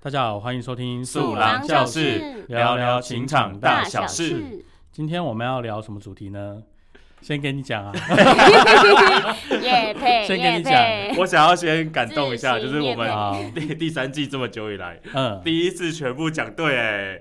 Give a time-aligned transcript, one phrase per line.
[0.00, 4.64] 大家好，欢迎收听素郎教室，聊聊情场大小事。
[4.92, 6.62] 今天我们要聊什么主题呢？
[7.20, 7.92] 先给你讲啊，
[10.24, 10.72] 先给你讲
[11.16, 17.20] 我想要先感动一下，就是我们第第三季这么久以来，嗯，第一次全部讲对哎。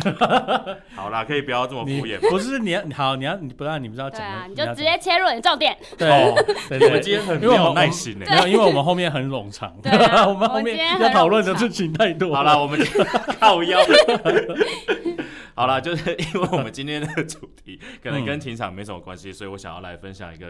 [0.96, 2.18] 好啦，可以不要这么敷衍。
[2.30, 5.76] 不是你要好，你要你不然你不知道讲对啊，你就直接切入你的重点。
[5.98, 8.26] 对我们今天很没有耐心呢。
[8.28, 12.34] 没有，因为我们后面很冗长，对啊 我们后面要讨论的事情太多。
[12.34, 13.04] 好了，，我们就
[13.38, 13.78] 靠腰。
[15.54, 20.46] 好了，就是因为我们今天的主题可能跟嗯情场没什么关系，所以我想要来分享一个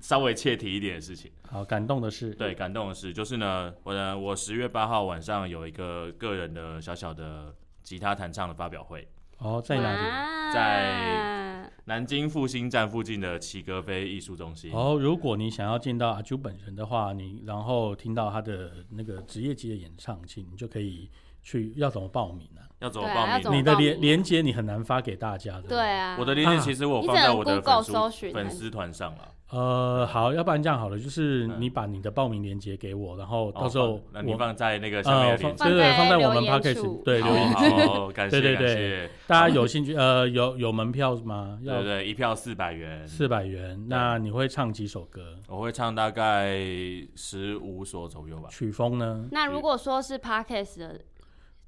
[0.00, 1.30] 稍微切题一点的事情。
[1.48, 7.54] 好感动的事，对，感动的事，就是呢，我呢，我十月八号晚上有一个个人的小小的
[7.84, 9.06] 吉他弹唱的发表会，
[9.38, 10.52] 哦，在哪里？
[10.52, 14.72] 在南京复兴站附近的齐格飞艺术中心。
[14.72, 21.10] 哦，如果你想要见到阿朱本人的话，你然后听到他的那个职业级的演唱，请你就可以
[21.42, 21.74] 去。
[21.76, 23.58] 要怎么报名呢、要怎么报名？
[23.58, 25.68] 你的连连接你很难发给大家的。
[25.68, 25.78] 对。
[25.78, 29.28] 啊，我的连接其实我放在我的粉丝寻粉丝团上了。
[29.54, 39.10] 呃，好，要不然这样好了，就是嗯你把你的报名链接给我，然后哦到时候你我放在那个下面对对放在我们放在留言 podcast 处好对留言好区，好感谢对对对感谢。
[39.26, 41.58] 大家有兴趣呃有有门票吗？
[41.62, 43.86] 要对对对，一票四百元，四百元。
[43.88, 45.36] 那你会唱几首歌？
[45.48, 46.56] 我会唱大概
[47.14, 48.48] 十五首左右吧。
[48.50, 49.28] 曲风呢？
[49.30, 51.00] 那如果说是 podcast 的，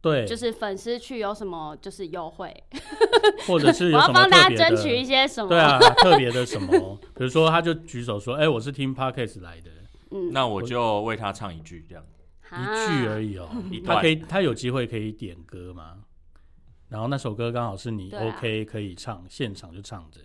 [0.01, 2.55] 对，就是粉丝去有什么就是优惠？
[3.47, 5.49] 或者是我有什么要帮大家争取一些什么？
[5.49, 6.97] 对啊，特别的什么？
[7.17, 9.71] 比如说，他就举手说：“哎、我是听 podcast 来的，
[10.11, 12.05] 嗯，那我就为他唱一句这样。
[12.53, 13.37] 一句而已。
[13.39, 13.49] 哦。
[13.85, 15.97] 他可以，他有机会可以点歌吗？
[16.89, 20.21] 然后那首歌刚好是你 OK 可以唱，现场就唱着。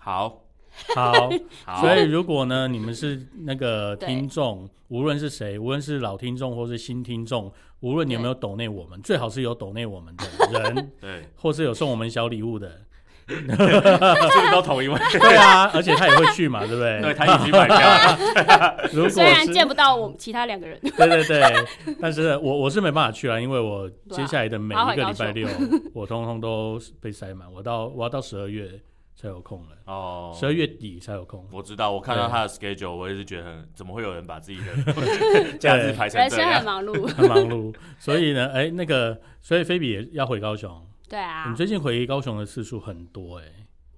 [0.00, 0.45] 好，
[0.94, 12.80] 好，所以如果呢，你们是那个对听众，无论是谁，无论是老听众或是新听众，无论你有没有抖内我们，最好是有抖内我们的人， 对，或是有送我们小礼物的。
[13.28, 14.96] 是不是都同一位？
[15.10, 17.02] 对啊，而且他也会去嘛，对不对？
[17.02, 18.88] 对他已经买票了。
[18.92, 25.48] 如果虽然是见不到我们其他两个人，对对对，但是我我是没办法去啊，因为我接下来的每一个礼拜六，
[25.92, 28.70] 我通通都被塞满，我到我要到十二月
[29.16, 31.48] 才有空了，哦，十二月底才有空。
[31.50, 36.50] 我知道，我看到他的 schedule，我也是觉得很，怎么会有人把自己的假日排成这样？
[36.50, 37.06] 人生很忙碌。
[37.14, 40.86] 很忙碌，所以呢，哎，那个，所以菲比也要回高雄。
[41.08, 43.44] 对啊你，最近回高雄的次数很多哎、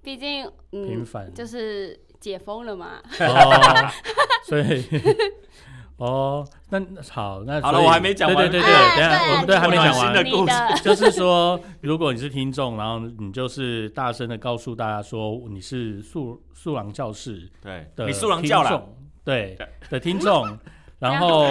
[0.01, 1.33] 毕竟嗯，频繁。
[1.33, 3.01] 就是解封了嘛。
[3.19, 3.89] 哦，
[4.45, 4.85] 所以
[5.99, 6.79] 哦，那
[7.09, 8.49] 好，那好了我还没讲完。
[8.49, 10.13] 对对对等下我们对还没讲完。
[10.13, 10.23] 的。
[10.23, 10.83] 故事。
[10.83, 19.57] 就是说，如果你是听众，然后你就是大声的告诉大家说你是素素郎教室对，的你素郎教了，听众，对
[19.89, 20.59] 的听众，
[20.99, 21.47] 然后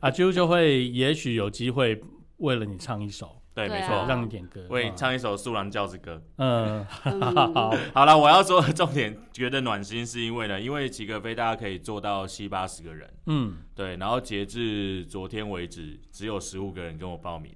[0.00, 2.00] 阿啾就会也许有机会
[2.38, 6.22] 为了你唱一首，对，没错，让你点歌，为唱一首素郎教子歌。
[6.36, 7.20] 嗯，嗯。
[7.52, 17.52] 好，好了，我要说的重点，觉得暖心是因为呢，因为几个飞大家可以做到七八十个人，嗯，对，然后截至昨天为止，只有十五个人跟我报名，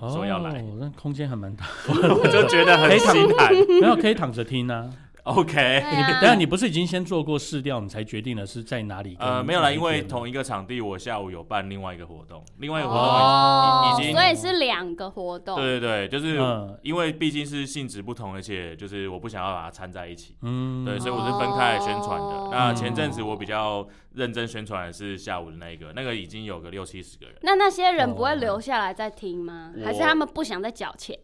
[0.00, 0.60] 说要来。
[0.60, 3.54] 哦，那空间还蛮大， 我就觉得很可以躺心寒。
[3.80, 4.90] 没有可以躺着听啊。
[5.24, 5.82] OK，
[6.20, 9.16] 等下你不是已经先做过试调，你才决定了是在哪里？
[9.18, 13.94] 呃，没有啦，因为同同一个场地，我下午有办另外一个活动，另外一个活动哦。
[13.98, 14.12] 已已经。
[14.12, 15.56] 所以是两个活动。
[15.56, 16.78] 对对对，就是嗯。
[16.82, 20.84] 因为毕竟是性质不同，而且就是我不想要把它掺在一起，嗯。
[20.84, 22.26] 对，所以我是分开来宣传的。
[22.26, 22.48] 哦。
[22.50, 23.86] 那前阵子我比较
[24.18, 29.70] 认真宣传的是下午的那一个，那个已经有个六七十个人，那那些人不会留下来再听吗？
[29.78, 31.16] 我还是他们不想再缴钱？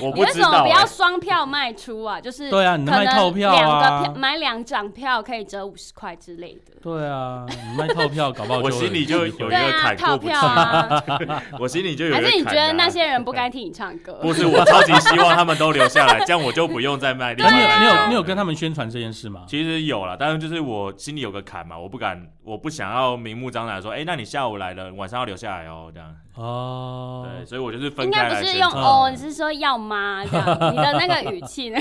[0.00, 0.86] 我 你为不知道、什么不要欸。
[0.86, 2.20] 双票卖出啊？
[2.20, 6.74] 就是对啊，你能能卖套票两个啊票，买两张票可以折五十块之类的。
[6.80, 14.18] 对啊，你卖套票搞不好我就心里就有一对个啊，坎过不去套票，啊， 我心里就有一还是你觉得那些人不该听你唱歌？
[14.22, 19.44] 不是，我超级希望他们都留下来，这样我就不用再卖另那你有你有你有跟他们宣传这件事吗？
[19.48, 26.14] 其实有了，但是就是我心里有个坎嘛，我不敢，我不想要明目张胆地说，哎、那你下午来了，晚上要留下来哦，这样。
[26.36, 28.70] 哦，对，所以我就是分应开该不是用。
[28.70, 30.24] 哦，你是说要吗？
[30.30, 31.78] 这样，你的那个语气呢？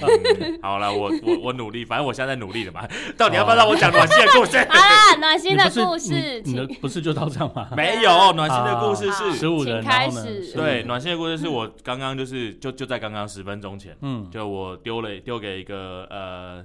[0.00, 2.86] 嗯好了，我我我努力，反正我现在在努力了嘛。
[3.16, 4.58] 到底要不要让我讲暖心的故事？
[4.58, 7.68] 好啦，暖心的故事，你你的请不是就到这样吗？
[7.76, 9.82] 没有，暖心的故事是，十五人？
[9.84, 16.64] 开始15对，暖心的故事是我刚刚就是就就在刚刚十分钟前，嗯，就我丢了丢给一个呃，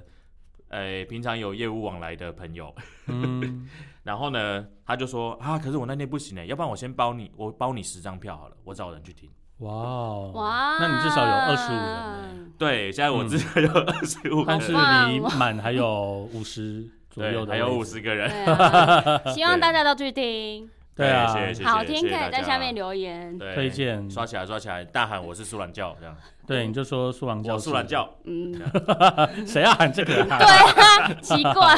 [0.68, 2.74] 呃，平常有业务往来的朋友，
[3.06, 3.68] 嗯，
[4.04, 9.28] 然后呢，他就说啊，可是我那天不行呢，要不然我先包你，我包你十张票好了，我找人去听。
[9.58, 16.82] 哇哦，哇，那你至少有二十五人对，现在我嗯至少有二十五个但是你满还有五十
[17.12, 21.26] 对左右，的还有五十个人，啊，希望大家都去听，对啊。
[21.32, 23.38] 谢谢谢谢好听可以在下面留言。
[23.38, 24.10] 对推荐。
[24.10, 26.14] 刷起来刷起来，大喊我是苏兰教这样，
[26.46, 28.52] 对，你就说苏兰教苏兰教，嗯，
[29.46, 30.36] 谁要喊这个啊？
[30.38, 31.76] 对啊，奇怪，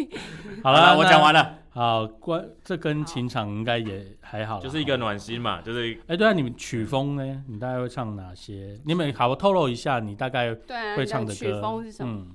[0.64, 5.98] 好了，我讲完了，好，关这跟情场应该也还好，就是一个暖心嘛，就是。
[6.06, 7.42] 哎，对啊，你们曲风呢？
[7.48, 8.78] 你大概会唱哪些？
[8.84, 10.54] 你们好，我透露一下，你大概
[10.96, 11.60] 会唱的歌。
[11.60, 12.12] 风是什么？
[12.12, 12.28] 嗯，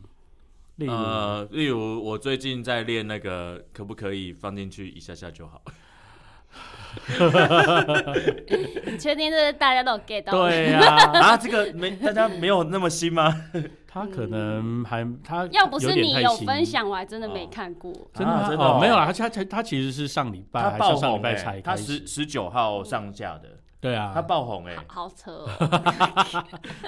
[0.77, 5.61] 例如，呃，例如我最近在练那个，可不可以放进去一下下就好？
[8.85, 10.31] 你确定这是大家都有 get 到？
[10.47, 13.33] 对呀， 啊，这个没大家没有那么新吗？
[13.87, 17.91] 他可能还他要不是你有分，享，我还真的没看过。
[18.13, 23.43] 真的啊真的没有啦，他他他其实是上礼拜他爆还是上礼拜才他十，十九号上架的，
[23.79, 25.49] 对啊，他爆红哎、好扯哦，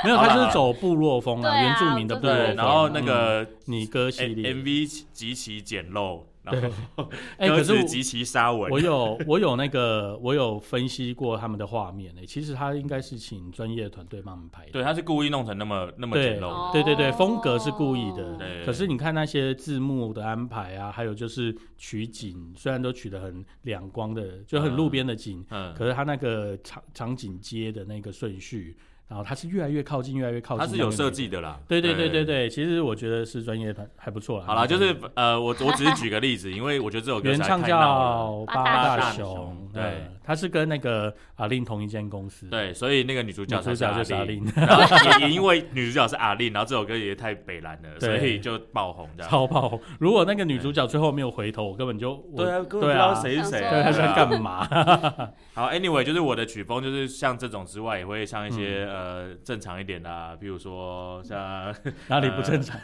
[0.03, 6.69] 没有，他就是走部落风啊，原住民的部落然后那个嗯你歌系列，MV 极其简陋，然对。
[6.95, 8.71] 后哎，歌 可是我词极其沙文。
[8.71, 14.71] 我，有我有那个我有分析过他们的画面诶，其实他应该是请专业团队帮他们拍的。
[14.71, 18.35] 对，他是故意弄成那么那么对简陋对对对，风格是故意的。
[18.37, 28.77] 对可是你看那些字幕的安排啊，还有就是取景，虽然都取得很两光的，就很路边的景，嗯，可是他那个场场景接的那个顺序，
[29.07, 30.65] 然后它是越来越靠近，越来越靠近。
[30.65, 31.27] 他是有设计。
[31.27, 34.45] 的啦，对对对对对，其实我觉得是专业团还不错啦。
[34.47, 37.61] 好啦，就是呃，我我只是举个例子，因为我觉得这首歌原唱。
[37.61, 49.29] 叫八八大大熊熊，对嗯，他是跟那个阿令同一间公司，，对，所以那个女主角主角就是阿阿令，然后也也因为女主角是阿令，然后这首歌也太北蓝了，所以就爆红这样。
[49.29, 49.81] 超爆红。
[49.99, 53.61] 如果那个女主角最后没有回头，我根本就我对啊，根本不对啊知道谁是谁。
[53.83, 54.65] 他在啊干嘛？
[55.53, 61.37] 好，anyway，就是我的曲风就是像这种之外，也会像一些、呃正常一点的、啊，比如说像
[62.07, 62.75] 哪里不正常？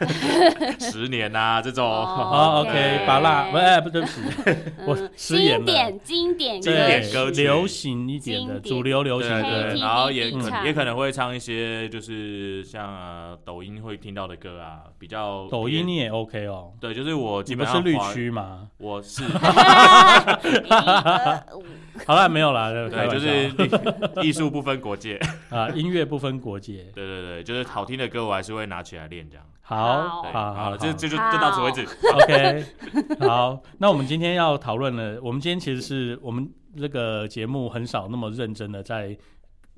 [0.78, 1.84] 十年啊这种。
[1.84, 4.20] 哦，OK，拔蜡，不，哎，不对不起，
[4.86, 5.64] 我嗯失言了。
[5.66, 7.42] 经典经典经歌典歌曲。
[7.42, 10.30] 流行一点的，主流流对行对对，然后也
[10.64, 16.72] 也可能会唱一些就是像、呃、抖音会听到的歌啊，比较抖音你也 OK 哦。
[16.80, 18.68] 对，就是我基你不是绿区吗？
[18.78, 19.24] 我是。
[22.06, 23.14] 好了，没有啦，开对，玩笑。
[23.14, 23.50] 就是
[24.22, 25.18] 艺术不分国界，
[25.48, 26.84] 啊，音乐不分国界。
[26.94, 29.46] 对对对，就是好听的歌我还是会拿起来练这样。
[29.62, 31.86] 好，好，好了，好，这这就就到此为止。
[32.12, 32.64] OK，
[33.26, 36.46] 好，那我们今天要讨论的，我们今天其实是我们
[36.76, 39.16] 这个节目很少那么认真的在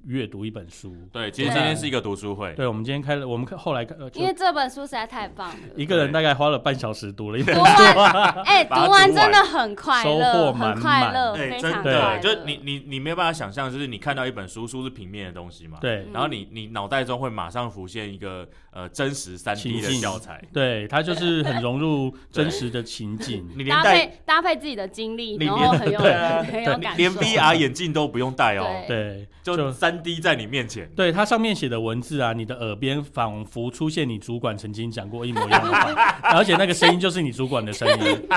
[0.06, 0.94] 阅读一本书。
[1.12, 5.56] 对，其实今天是一个读书会，对，我们今天开了，我们后来呃就因为这本书实在太棒了。
[5.74, 7.62] 一个人大概花了半小时读了一本书，
[8.46, 9.06] 哎，读完。
[9.16, 10.80] 真的很快收，获满满。
[10.80, 12.18] 快乐，哎，真的。
[12.18, 16.06] 就你你你没有办法想象，就是你看到一本书，书是平面的东西嘛，，对。
[16.12, 23.48] 然后你你脑袋中会马上浮现一个呃真实三 D 的教材，对，它就是很融入真实的情景。
[23.56, 25.98] 你连带搭配搭配自己的经历，你然后很有
[26.44, 26.98] 很有感受。
[26.98, 29.26] 连 VR 眼镜都不用戴哦，对。
[29.42, 38.28] 对，就三 D 在你面前，对，它上面写的文字啊，你的耳边仿佛出现你主管曾经讲过一模一样的话， 而且那个声音就是你主管的声音，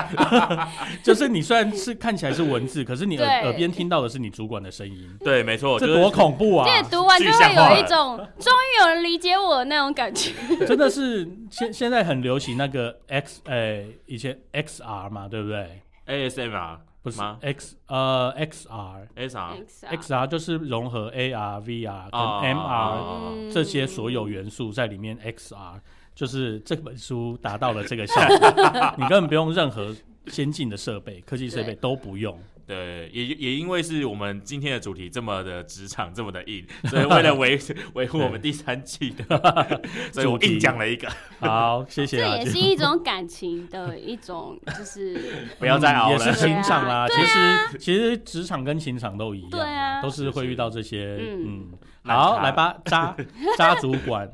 [1.02, 6.66] 就是你虽然是看起来是文字，可是你耳对耳边听到的是你主管的声音，对，没错，就是这多恐怖啊！
[6.68, 10.32] 这读完就会有一种终于有人理解我的那种感觉。
[10.66, 19.64] 真的是现现在很流行那个 X，诶、以前 XR 嘛，对不对？ASMR 不是吗？X 呃 XR XR
[19.98, 25.80] XR 就是融合 AR、VR 跟哦 MR 这些所有元素在里面，XR
[26.14, 29.94] 就是这本书达到了这个效果， 你根本不用任何
[30.26, 32.38] 先进的设备、科技设备都不用。
[32.66, 37.58] 对，也也因为是我们今天的主题这么的职场这么的硬， 所以为了维
[37.94, 39.80] 维护我们第三季的，
[40.12, 41.08] 所以我硬讲了一个，
[41.40, 45.20] 好，谢谢啊这也，是一种感情的一种，就是
[45.58, 46.32] 不要再熬也是了。
[46.36, 47.08] 情场啦。
[47.08, 51.18] 对其实其实职场跟情场都一样，对啊都是会遇到这些。
[51.20, 51.66] 嗯
[52.04, 53.16] 嗯，好，来吧，渣
[53.58, 54.30] 渣主管。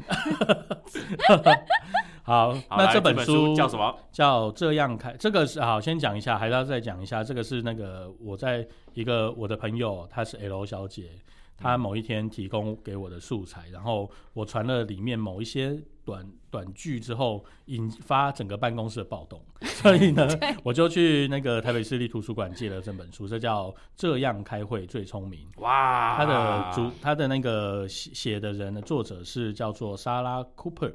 [2.26, 3.96] 好，好那这本书叫什么？
[4.10, 7.22] 叫这样开，这个是好，先讲一下，还是要再讲一下。
[7.22, 11.12] 这个是那个我在一个我的朋友，她是 L 小姐，
[11.56, 20.26] 她某一天提供给我的素材，然后我传了里面某一些短短句之后，引发整个办公室的暴动， 所以呢，
[20.64, 25.46] 我就去那个台北市立图书馆借了这本书，这叫《这样开会最聪明》。
[25.60, 30.90] 哇，他的主，他的那个写写的人的作者是叫做莎拉·库珀，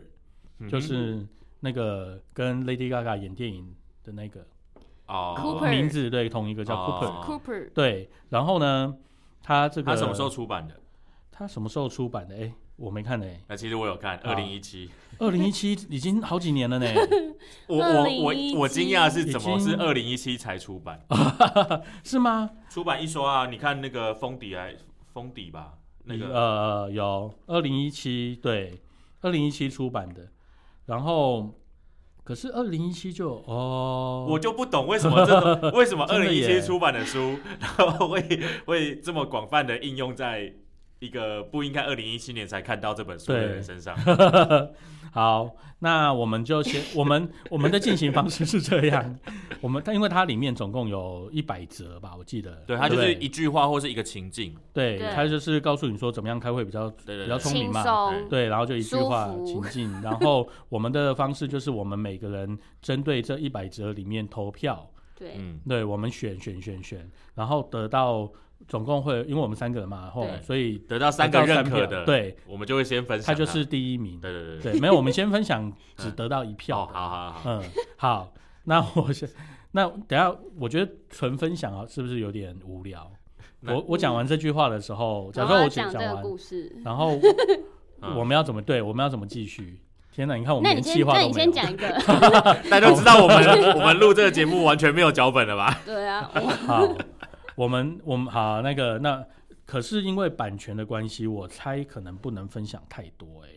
[0.62, 1.28] 嗯就是
[1.60, 4.46] 那个跟 Lady Gaga 演电影的那个
[5.08, 8.10] 哦 Cooper 名字对，同一个叫 Cooper，、哦 Cooper 对。
[8.30, 8.96] 然后呢，
[9.44, 10.30] 他这个他什么时候？
[10.30, 10.76] 出版的？
[11.32, 12.36] 他什么时候出版的？
[12.36, 14.90] 哎、我没看呢、那其实我有看二好零一七，
[15.20, 16.86] 二零一七已经好几年了呢、
[17.68, 21.00] 我我我2017我惊讶是怎么已经是二零一七才出版？
[22.04, 22.50] 是吗？
[22.70, 24.76] 出版一说啊，你看那个封底还
[25.14, 25.74] 封底吧，
[26.06, 28.80] 那个呃有二零一七对，
[29.22, 30.28] 二零一七出版的，
[30.92, 31.56] 然后
[32.22, 38.22] 可是二零一七就哦，我就不懂为什么这种 为什么二零一七出版的书，然后会
[38.66, 40.54] 会这么广泛的应用在
[41.02, 43.98] 一个不应该二零一七年才看到这本书的人身上。
[45.12, 49.20] 好，那我们就先， 我们我们的进行方式是这样，
[49.62, 54.56] 我们它因为它里面总共有一百则吧，我记得，对，它就是一句话或是一个情境。
[54.72, 55.10] 对，对。
[55.10, 57.84] 它就是告诉你说怎么样开会比较比较聪明嘛，
[58.30, 68.32] 对，然后就一句话情境，然后我们的方式就是我们每个人针对这一百则里面投票，对，嗯，对，我们选选选选，然后得到
[68.68, 73.34] 总共会，因为我们三个人嘛，后对所以得到三个认可的，，对，我们就会先分享它。
[73.34, 77.64] 他就是第一名，对对对对，没有，我们先分享 只得到一票哦，的，好好好，嗯，
[77.98, 78.34] 好，
[78.66, 79.28] 那我先，
[79.72, 83.12] 那等一下我觉得纯分享啊，是不是有点无聊？
[83.62, 86.76] 那我我讲完这句话的时候，假然后要如说我讲讲这个完，故事。
[86.84, 87.18] 然后
[88.02, 88.82] 嗯我们要怎么对？
[88.82, 89.80] 我们要怎么继续？
[90.12, 91.34] 天哪，你看我们连计划都没有。
[91.34, 91.88] 先讲一个。
[92.70, 95.80] 大家都知道我们我们录这个节目完全没有脚本了吧？
[95.86, 96.88] 对啊，我好，
[97.62, 99.24] 我们我们好那个那，
[99.68, 103.50] 可是因为版权的关系，我猜可能不能分享太多哎、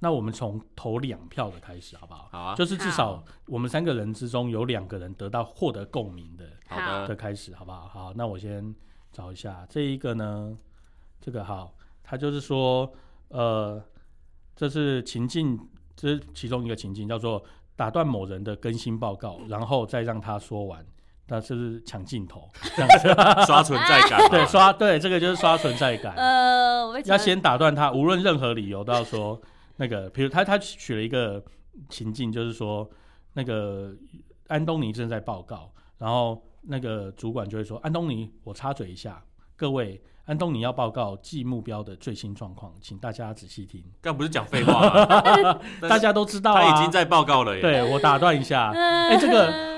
[0.00, 2.28] 那我们从投两票的开始好不好？
[2.32, 7.06] 好啊，就是至少我们三个人之中有两个人得到获得共鸣的好的。
[7.06, 7.86] 的，开始，好不好？
[7.86, 8.74] 好，那我先
[9.12, 10.58] 找一下这一个呢，
[11.20, 12.92] 这个好，他就是说，
[13.28, 13.80] 呃，
[14.56, 15.56] 这是情境，
[15.94, 17.40] 这是其中一个情境，叫做
[17.76, 20.84] 打断某人的更新报告，然后再让他说完，
[21.32, 22.46] 那就是抢镜头，
[22.76, 23.08] 这样子，
[23.46, 29.40] 刷存在感嘛， 对，刷，对，这个就是刷存在感，呃，我要先打断他，无论任何理由都要说
[29.76, 31.42] 那个，比如他他取了一个
[31.88, 32.86] 情境，就是说
[33.32, 33.94] 那个
[34.48, 39.24] 安东尼正在报告，然后那个主管就会说：“安东尼，我插嘴一下，
[39.56, 43.82] 各位，安东尼要报告季目标的最新状况，请大家仔细听。
[44.02, 45.58] 干不是讲废话
[45.88, 49.71] 大家都知道啊，他已经在报告了耶，对我打断一下，哎、这个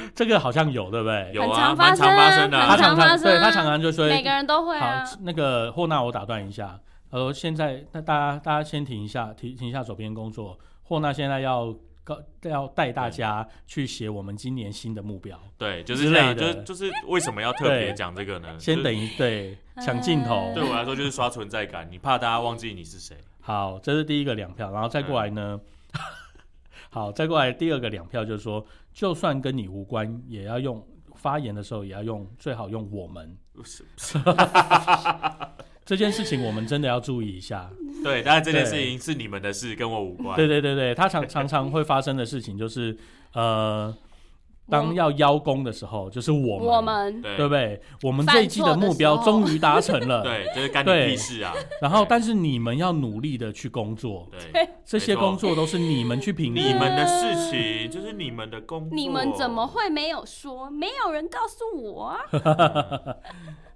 [0.14, 1.30] 这个好像有对不对？
[1.34, 6.78] 有啊，蛮常发生的他常常对他常常就说每个人都会啊好，，那个霍纳，我打断一下。
[7.10, 10.58] 呃，现在那大家大家先停一下，停停一下手边工作。
[10.82, 11.74] 霍纳现在要
[12.04, 15.38] 告要带大家去写我们今年新的目标。
[15.56, 18.58] 对，就是这样，的就是就是为什么要特别对讲这个呢？
[18.58, 20.52] 先等就是一对抢镜头。
[20.54, 23.16] 对我来说就是刷存在感，你怕大家忘记你是谁。
[23.40, 25.58] 好，这是第一个两票，然后再过来呢，
[26.90, 28.64] 好，再过来第二个两票就是说，
[28.98, 33.84] 就算跟你无关，也要用发言的时候也要用，最好用我们是
[35.86, 37.70] 这件事情，我们真的要注意一下。
[38.02, 40.34] 对，当然这件事情是你们的事，跟我无关。
[40.34, 42.98] 对对对对，它常常常会发生的事情就是，
[43.34, 43.96] 呃，
[44.70, 47.80] 当要邀功的时候，就是我们，我们对对不对？
[48.02, 51.54] 我们这一季的目标终于达成了， 对，就是干你对屁事啊！
[51.80, 58.94] 然后但是你们要努力的去工作，对，这些工作都是你们去评估你们的事情就是你们的工作。
[58.94, 60.68] 你们怎么会没有说？
[60.70, 62.18] 没有人告诉我啊！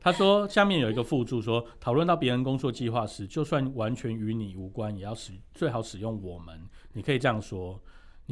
[0.05, 6.61] 他说下面有一个附注说，讨论到别人工作计划时，就算完全与你无关，也要使最好使用我们。
[6.93, 7.81] 你可以这样说。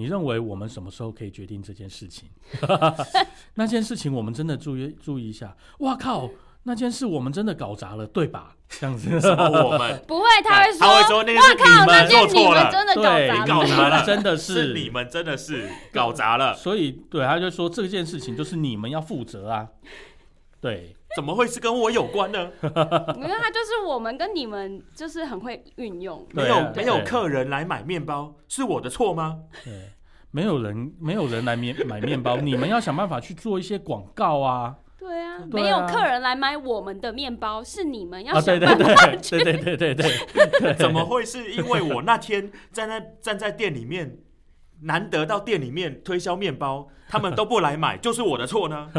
[0.00, 2.26] 你认为我们什么时候可以决定这件事情？
[3.54, 5.54] 那件事情我们真的注意注意一下。
[5.80, 6.30] 哇靠，
[6.62, 8.56] 那件事我们真的搞砸了，对吧？
[8.70, 10.02] 这样子，什么我们？
[10.08, 13.46] 不会，他会说，他会说那是哇靠，你们那件你做错了，们真的搞，砸了。
[13.46, 19.68] 搞砸了真的是你们真的是搞砸了，所以对，他就说这件事情就是你们要负责啊。
[20.62, 22.50] 对，怎么会是跟我有关呢？
[22.62, 26.26] 没有，他就是我们跟你们就是很会运用。
[26.32, 29.40] 没有没有客人来买面包，是我的错吗？
[29.64, 29.72] 对，
[30.30, 34.76] 没有人没有人来面买面包，你们要想办法去做一些广告啊。
[34.98, 39.16] 对啊，没有客人来买我们的面包，是你们要想办法。
[39.22, 44.18] 对对对对 怎么会是因为我那天站在站在店里面，
[44.82, 48.90] 难得到店里面推销面包，他们都不来买，就是我的错呢？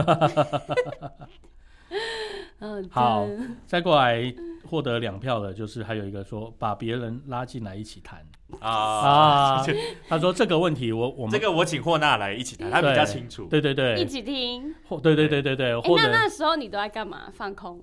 [2.60, 3.27] 嗯，好
[3.65, 4.33] 再过来
[4.69, 8.25] 获得两票的，就是还有一个说把别人拉进来一起谈
[8.60, 9.65] 啊，啊。
[10.07, 13.45] 他说这个问题我我们这个我请霍娜来一起谈，他比较清楚。
[13.45, 14.74] 对对对一，起听。
[14.88, 17.31] 或对对对对对，哎，或者那那时候你都在干嘛？
[17.33, 17.81] 放空。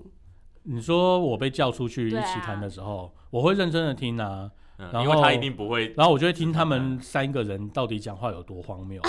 [0.63, 5.93] 你说我被叫出去一起谈的时候，我会认真的听啊，嗯然后因为他一定不会。
[5.97, 9.01] 然后我就会听他们三个人到底讲话有多荒谬。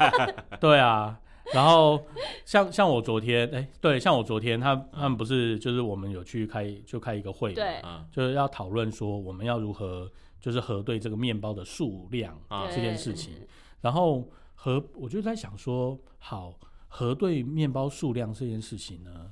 [0.60, 1.18] 对啊，
[1.52, 2.04] 然后
[2.44, 10.10] 像像我昨天，哎、对，像我昨天他他们不是就是我们有去开就开一个会嘛，对嗯就是要讨论说我们要如何
[10.40, 13.34] 就是核对这个面包的数量啊这件事情。
[13.80, 19.30] 然后核我就在想说，好核对面包数量这件事情呢，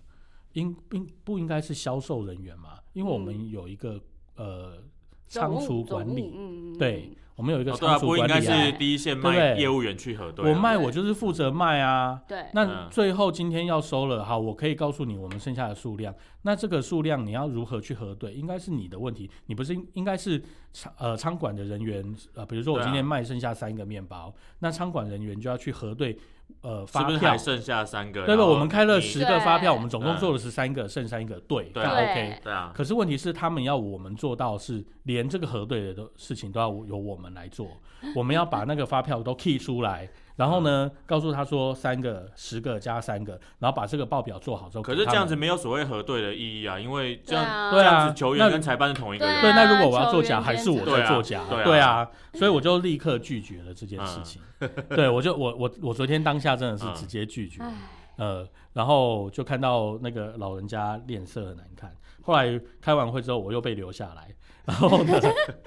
[0.52, 2.78] 应应不应该是销售人员嘛？
[2.92, 4.00] 因为我们有一个、
[4.36, 4.78] 呃
[5.26, 8.64] 仓储管理，嗯对，我们有一个哦对啊，仓储不应该管理啊。
[8.66, 10.48] 是第一线卖业务员去核对啊。
[10.48, 16.14] 我卖我就是负责卖啊，对，那嗯最后今天要收了，好，我可以告诉你我们剩下的数量。
[16.46, 20.40] 那这个数量你要如何去核对，应该是你的问题，你不是应应该是
[20.72, 26.18] 仓呃仓管的人员呃，比如说我今天卖剩下三个面包，那仓管人员就要去核对
[26.60, 27.38] 呃发票不是还。
[27.38, 28.26] 剩下三个？
[28.26, 28.44] 对吧？
[28.44, 32.40] 我们开了十个发票，我们总共嗯做了十三个，剩三个，对，那对啊 OK。
[32.42, 37.68] 对啊，可是问题是，他们要我们做到是连这个核对的都事情都要由我们来做，
[38.14, 49.40] 我们要把那个发票都 key 出来，然后呢，告诉他说三个、十个加三个，然后把这个报表做好之后，可是这样子没有所谓核对的意义啊，因为这样对啊，对啊这样子球员那跟裁判是同一个人。
[49.40, 51.64] 对，啊那如果我要作假，还是我在作假，对啊。
[51.64, 54.24] 对啊，所以我就立刻拒绝了这件事嗯。
[54.24, 54.42] 情。
[54.88, 56.94] 对我就我我我昨天当下真的是嗯。
[56.94, 57.72] 直接拒绝，唉，
[58.16, 61.94] 呃，然后就看到那个老人家脸色很难看。
[62.22, 64.33] 后来开完会之后，我又被留下来，
[64.66, 65.20] 然后呢，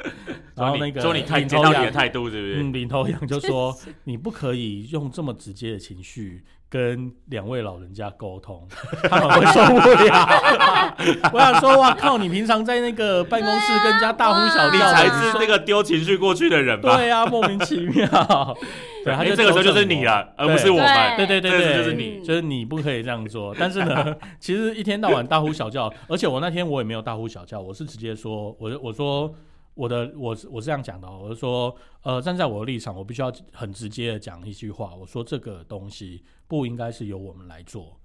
[0.55, 2.55] 然后那个说你太领头羊态度是不是？
[2.63, 3.75] 嗯，领头羊就说
[4.05, 8.67] 你不可以用这么直接的情绪跟两位老人家沟通，
[9.09, 10.97] 他们会受不了。
[11.31, 12.17] 我想说，哇靠！
[12.17, 16.97] 你平常在那个办公室跟人家大呼小叫的，才是那个丢情绪过去的人吧？
[16.97, 18.57] 对啊，莫名其妙。
[19.07, 21.17] 对，他就哎这个时候就是你了，而不是我们。
[21.17, 23.55] 对对对对，就是你就是你不可以这样做。
[23.57, 29.33] 但是呢，其实一天到晚大呼小叫，而且我那天我也没有大呼小叫，我是直接说，我我说
[29.73, 37.97] 我的我是我是这样讲的哦，我是说，呃，站在我的立场，我必须要很直接的讲一句话，我说这个东西不应该是由我们来做。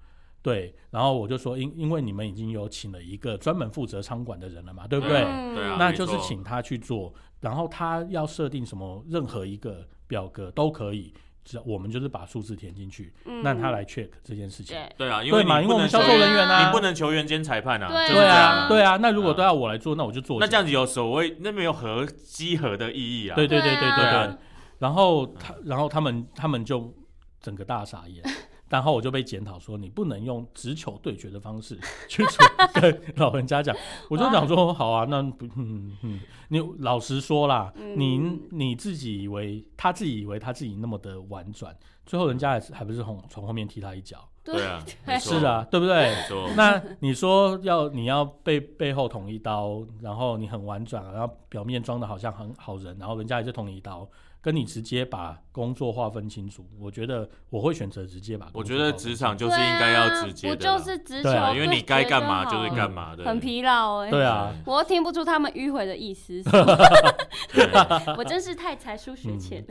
[0.43, 5.19] 对，然后我就说，因因为你们已经有请了一个专门负责仓管的人了嘛，对不对？
[5.23, 11.11] 嗯对啊那就是请他去做，然后他要设定什么任何一个表格都可以，
[11.43, 13.11] 只要我们就是把数字填进去，
[13.43, 14.77] 那他来 check 这件事情。
[14.77, 15.57] 对对啊，因为嘛？
[15.57, 18.99] 为你不能因为我们销售人员啊，你不能球员兼裁判啊，对啊，对啊。
[18.99, 20.39] 那如果嗯都要我来做，那我就做。
[20.39, 23.35] 那这样子有所谓那没有合稽核的意义啊。
[23.37, 24.37] 对对对对对对啊对。
[24.81, 26.93] 然后他，然后他们他们就
[27.41, 28.23] 整个大傻眼。
[28.73, 32.39] 然后我就被检讨说，你不能用直球对决的方式 去处
[32.73, 33.77] 跟老人家讲。
[34.09, 44.27] 我就讲说，好啊，那不，嗯嗯，你老实说啦，嗯你你自己以为他自己以为他自己那么的婉转，最后人家还是还不是从从后面踢他一脚？
[44.43, 44.83] 对啊，
[45.21, 46.11] 是，啊，对不对？
[46.57, 54.09] 那你说要你要背背后捅一刀，然后你很婉转，然后表面装的好像很好人，然后人家也是捅你一刀，
[54.43, 58.93] 跟你直接把工作划分清楚，我觉得我会选择直接把工我觉得。
[58.93, 63.25] 职场就是应该要直接的对啦，啊不就是直球对啊因为你该干嘛就是干嘛的。
[63.25, 64.11] 很疲劳哎。
[64.11, 66.43] 对啊，我又听不出他们迂回的意思，
[68.19, 69.65] 我真是太才疏学浅。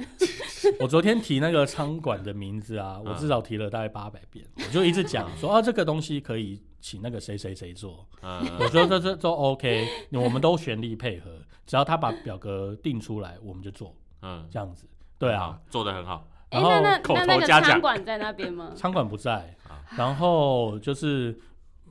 [0.79, 11.31] 我昨天提那个仓管的名字啊，我至少提了大概八百遍，我就一直讲说啊，这个东西可以请那个谁谁谁做，嗯，我说这这都 OK，我们都全力配合，
[11.65, 14.87] 只要他把表格定出来，我们就做嗯，这样子。
[15.19, 16.27] 对啊，，做的很好。
[16.49, 17.71] 哎，然后那那口那那个头嘉奖。
[17.71, 18.71] 餐馆在那边吗？
[18.75, 19.55] 餐馆不在。
[19.69, 21.37] 啊，然后就是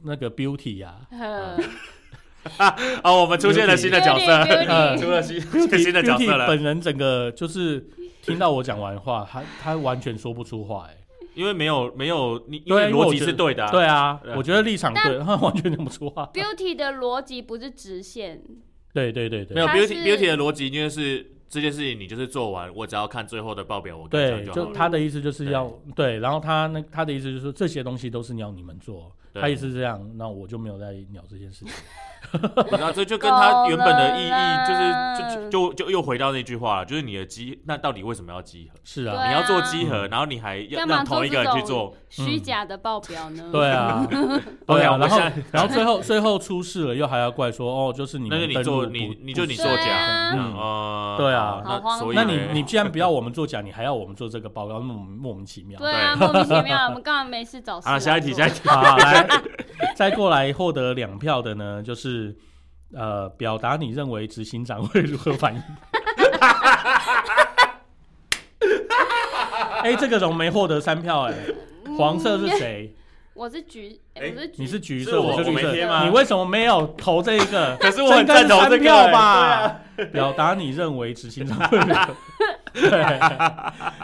[0.04, 1.56] 那个 Beauty 呀、呵。
[3.04, 4.44] 哦，我们出现了新的角色。
[4.96, 6.46] 出了新新的角色 Beauty 了。
[6.46, 7.86] 本人整个就是
[8.22, 10.96] 听到我讲完话，他他完全说不出话、哎，
[11.34, 13.70] 因为没有没有你，因对为逻辑因为我觉得是对的啊。
[13.70, 16.30] 对啊对，我觉得立场对，他完全讲不出话。
[16.32, 18.42] Beauty 的逻辑不是直线，
[18.94, 24.46] 对对对对，没有它 beauty 是 beauty 的逻辑就是这件事情你就是做完，我只要看最后的报表，我跟对。
[24.54, 31.74] 就他的意思就是要对，然后他那他的意思就是说这些东西都是要你们做，他意思是这样，那我就没有在鸟这件事情。
[32.72, 34.30] 那这就跟他原本的意义
[34.66, 38.78] 就是就就就又回到那句话了，就是你的集，那到底为什么要集合？
[38.84, 43.48] 是啊，你要做集合，然后你还要让同一个人去做，虚假的报表呢？
[43.50, 44.06] 对啊，
[44.66, 50.54] 对啊，然后然后最后最后出事了，又还要怪说哦，就是你那就你做你你就你不作假，对啊嗯。
[50.54, 51.62] 呃，对啊。
[51.64, 55.78] 那所以那你 你既然不要我们做假，你还要我们做这个报告，莫莫名其妙。
[55.78, 58.60] 对啊，莫名其妙，我们干嘛没事找事啊，下一题，下一题。
[58.60, 59.26] 题，好，来，
[59.96, 62.36] 再过来获得两票的呢，就是
[62.92, 65.62] 呃，表达你认为执行长会如何反应。
[69.82, 71.34] 哎、这个怎么没获得三票、哎，
[71.96, 72.94] 黄色是谁？
[73.32, 73.98] 我是橘，
[74.56, 77.76] 你是橘色，我是绿色你为什么没有投这一个？
[77.80, 79.76] 可是我很赞同这个三票哎吧？
[80.12, 82.14] 表达你认为执行长会如何？
[82.72, 83.20] 对，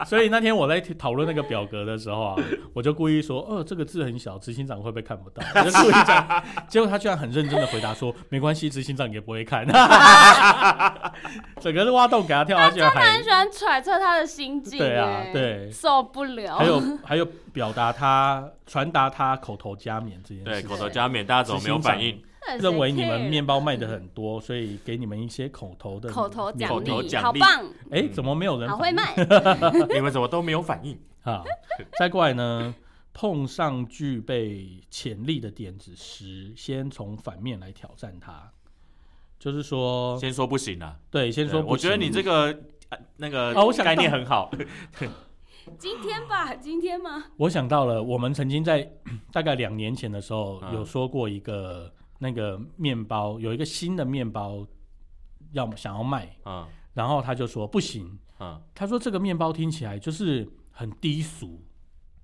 [0.05, 2.37] 所以那天我在讨论那个表格的时候啊，
[2.75, 5.43] 我就故意说，哦，这个字很小，执行长会不会看不到？
[5.55, 9.67] 我就故意这样，结果他居然很认真的回答说，没关系，执行长也不会看。
[11.61, 16.57] 整个是挖洞给他跳下去，他很喜欢揣测他的心境，对啊哎对受不了。
[16.57, 22.23] 还有还有表达他传达他口头加冕这件事对，事，口头加冕，大家怎么没有反应？
[22.61, 23.23] 认为你们？
[23.23, 29.15] 面包卖的很多，所以给你们一些口头的口头奖口头励，奖励好棒，哎，怎么没有人好反会卖。
[29.93, 30.97] 你们怎么都没有反应？
[31.25, 31.43] 啊，
[31.99, 32.73] 再过来呢，
[33.13, 38.53] 碰上具备潜力的点子时，先从反面来挑战它。
[39.39, 42.57] 就是说，先说不行啊，对，先说我觉得你这个
[42.91, 44.51] 呃那个哦我想概念很好，
[45.79, 47.25] 今天吧， 今天吗？
[47.37, 48.89] 我想到了，我们曾经在
[49.33, 50.75] 大概两年前的时候嗯。
[50.75, 54.67] 有说过一个那个面包，有一个新的面包
[55.53, 56.67] 要想要卖，嗯。
[56.95, 61.61] 然后他就说不行，嗯，他说这个面包听起来就是很低俗，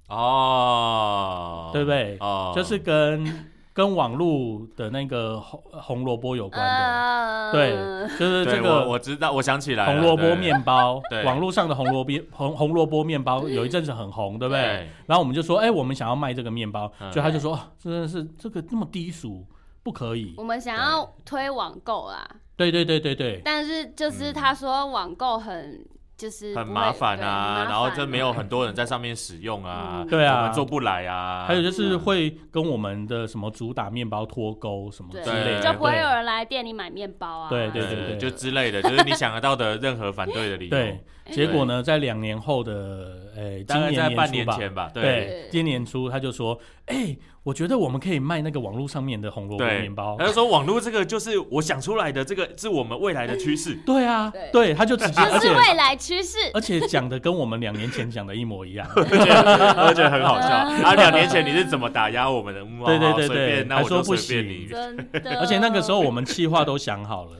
[0.08, 2.16] 哦，对不对？
[2.20, 6.72] 哦，就是跟跟网络的那个红红萝卜有关的。
[6.72, 14.88] 呃，对，就是这个我我知道，我想起来红萝卜面包 对，网络上的红萝卜红红萝卜面包有一阵子很红，对不对？
[15.06, 19.44] 然后我们就说，哎，我们想要卖这个面包，所以他就说，哦真的是这个那么低俗，
[19.82, 20.34] 不可以。
[20.36, 20.44] 我。
[20.44, 25.82] 们想要推网购啦，对对对对对，但是就是他说网购很
[26.22, 30.36] 就是很麻烦啊，然后烦这没有很多人在上面使用啊嗯，对啊。
[30.36, 37.48] 我们做不来啊，还有就是会跟我们的什么主打面包脱钩什么之对，类的，就不会有人来店里买面包啊。
[37.48, 41.00] 对对对对就之类的，就是你想得到的任何反对的理由， 对。
[41.30, 45.02] 结果呢，在两年后的，呃，大概今年在半初吧，年前吧，对。
[45.02, 50.26] 对，今年初他就说，哎，我觉得我们可以卖那个网络上面的红萝卜对面包他。
[50.26, 56.38] 就说网络这个就是我想出来的，这个是我们未来的趋势， 对啊对，他就直接，而且是未来趋势。
[56.54, 58.88] 而且讲的跟我们两年前讲的一模一样。
[58.94, 60.48] 我觉得我觉得很好笑。
[60.48, 62.60] 啊，两年前你是怎么打压我们的？
[62.60, 64.68] 嗯对对对对那我就还说不随便行。
[64.68, 67.32] 真的， 而且那个时候我们计划都想好了，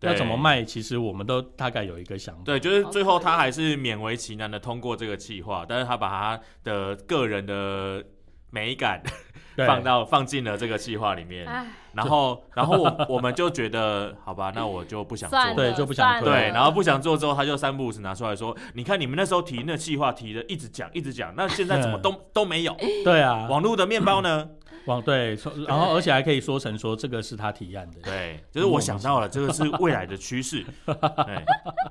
[0.00, 2.40] 要怎么卖，其实我们都大概有一个想法。
[2.46, 8.02] 对，就是最后他还是勉为其难的通过这个计划，但是他把他的个人的
[8.50, 9.12] 美感对
[9.56, 15.54] 放到放进了这个计划里面，哎，然后 然后我我们就觉得好吧， 那我就不想，做。
[15.54, 22.76] 对就不想对，然后不想做之后，他就三不五时拿出来说：“你看你们那时候提那计划提的，一直讲一直讲，那现在怎么都都没有？
[23.04, 24.48] 对啊，网络的面包呢？
[24.86, 28.00] 网对，说然后而且还可以说成说这个是他提案的。
[28.02, 30.64] 对，就是我想到了，这个是未来的趋势。
[30.86, 31.44] 对，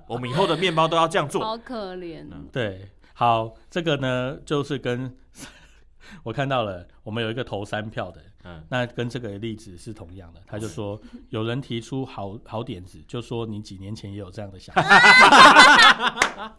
[0.07, 1.43] 我们以后的面包都要这样做。
[1.43, 2.37] 好可怜啊。
[2.51, 5.15] 对，好，这个呢就是跟
[6.23, 10.41] 我看到了，我们有一个投三票的，嗯，那跟这个例子是同样的。
[10.45, 16.53] 他就说 有人提出好好点子，就说你几年前也有这样的想法。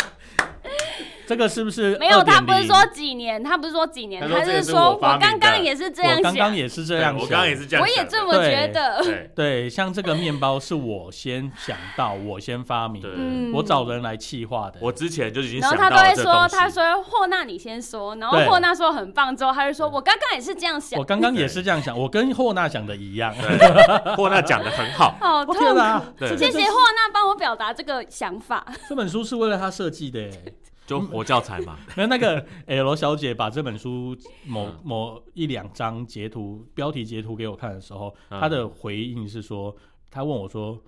[1.27, 6.23] 这个是不是没有，他不是说几年，他不是说几年，他是说我刚刚也是这样想。
[6.23, 9.01] 刚刚想，也是这样想，我刚刚也是这样我，也这么觉得。
[9.05, 14.79] 对对，像这个面包是我先想到，我先发明，我找人来企划的。
[14.81, 16.49] 我之前就已经然想到了后他都会说。
[16.49, 20.99] 他说霍娜你先说，然后霍娜说很棒之后，他就说我刚刚也是这样想。
[20.99, 23.33] 我，刚刚也是这样想，我跟霍娜想的一样。
[23.41, 26.01] 对，或那讲的很好， 好痛我天哪。
[26.01, 26.07] 苦。
[26.19, 26.37] 对。
[26.37, 28.67] 谢谢霍娜帮我表达这个想法。
[28.89, 30.31] 这本书是为了他设计的耶。
[30.91, 31.79] 就活教材嘛。
[31.97, 39.75] 没有那个 L 小姐把这本书某嗯某一两张截图标题截图给我看的时候，嗯她的回应是说，
[40.11, 40.83] 她问我说。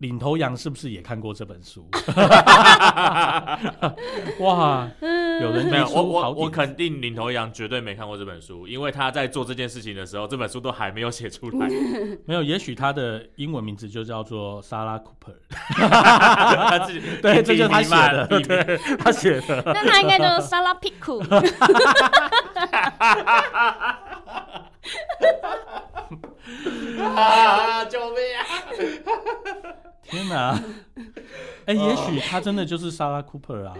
[0.00, 1.86] 领头羊是不是也看过这本书？
[4.40, 4.88] 哇，
[5.42, 11.68] 有人提没有，我出好点我我肯定领头羊绝对没看过这本书，因为他在做这件事情的时候，这本书都还没有写出来。
[12.24, 15.34] 没有，也许他的英文名字就叫做莎拉·库珀。
[15.50, 19.62] 他自己对，这就是他写的，对，他写的。
[19.66, 21.22] 那他应该就是沙拉皮库。
[27.16, 27.84] 啊！
[27.84, 28.42] 救命啊！
[30.02, 30.60] 天哪！
[31.66, 33.74] 哎、也许他真的就是莎拉·库珀啊，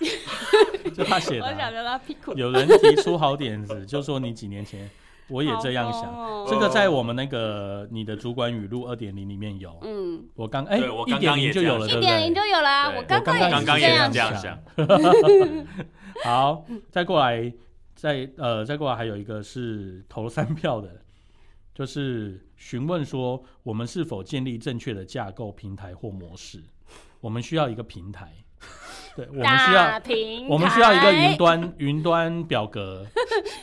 [0.94, 2.32] 就他写的啊、我想他皮库。
[2.34, 4.88] 有人提出好点子，就说你几年前
[5.28, 6.46] 我也这样想。
[6.48, 12.34] 这个在我们那个你的主管语录二点零里面有，嗯，我刚哎对我一点刚刚也零就有了，一点零？
[12.34, 12.88] 就有啦。
[12.88, 13.88] 对我刚刚刚也。
[14.10, 14.58] 这样想，
[16.24, 17.52] 好，再过来，
[17.96, 21.00] 再呃再过来还有一个是投三 票的，
[21.74, 26.62] 就是询问说我们是否建立正确的架构平台或模式，
[27.20, 28.30] 我们需要一个平台，
[29.16, 33.06] 对，我们需要平，我们需要一个云端云端表格，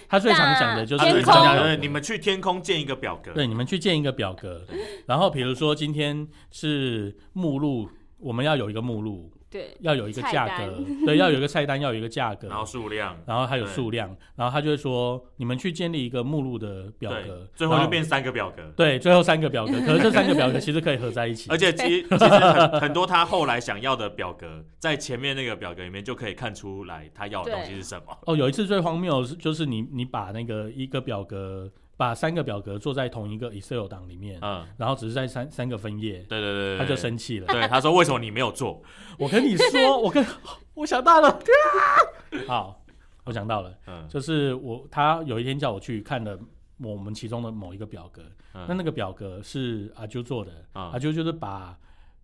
[0.09, 4.65] 他最常讲的就是你们去天空建一个表格，对，你们去建一个表格，
[5.05, 18.63] 然后比如说今天是目录，我们要有一个目录，对，要有一个菜价格， 对，要有一个菜单，要有一个价格，然后数量，然后还有对数量，然后他就会说你们去建立一个目录的表格，，最后就变三个表格。
[18.75, 28.17] 对，最后三个表格，可是这三个表格其实可以合在一起， 而且其实其实很很多他后来想要的表格，在前面那个表格里面就可以看出来他要的东西是什么。
[28.25, 31.69] 哦，有一次最荒谬的是，就是你你把那个一个表格，
[32.03, 37.47] 把三个表格做在同一个 Excel 档里面，嗯，然后只是在三三个分页，对对对对，他就生气了。
[37.47, 38.83] 对他说为什么你没有做？
[39.17, 40.25] 我跟你说，我跟
[40.73, 41.39] 我想到了，
[42.45, 42.83] 好，
[43.23, 46.37] 我想到了，嗯就是我他有一天叫我去看了
[46.79, 48.21] 我们其中的某一个表格，
[48.53, 51.77] 嗯那那个表格是阿啾做的，啊阿啾就是把。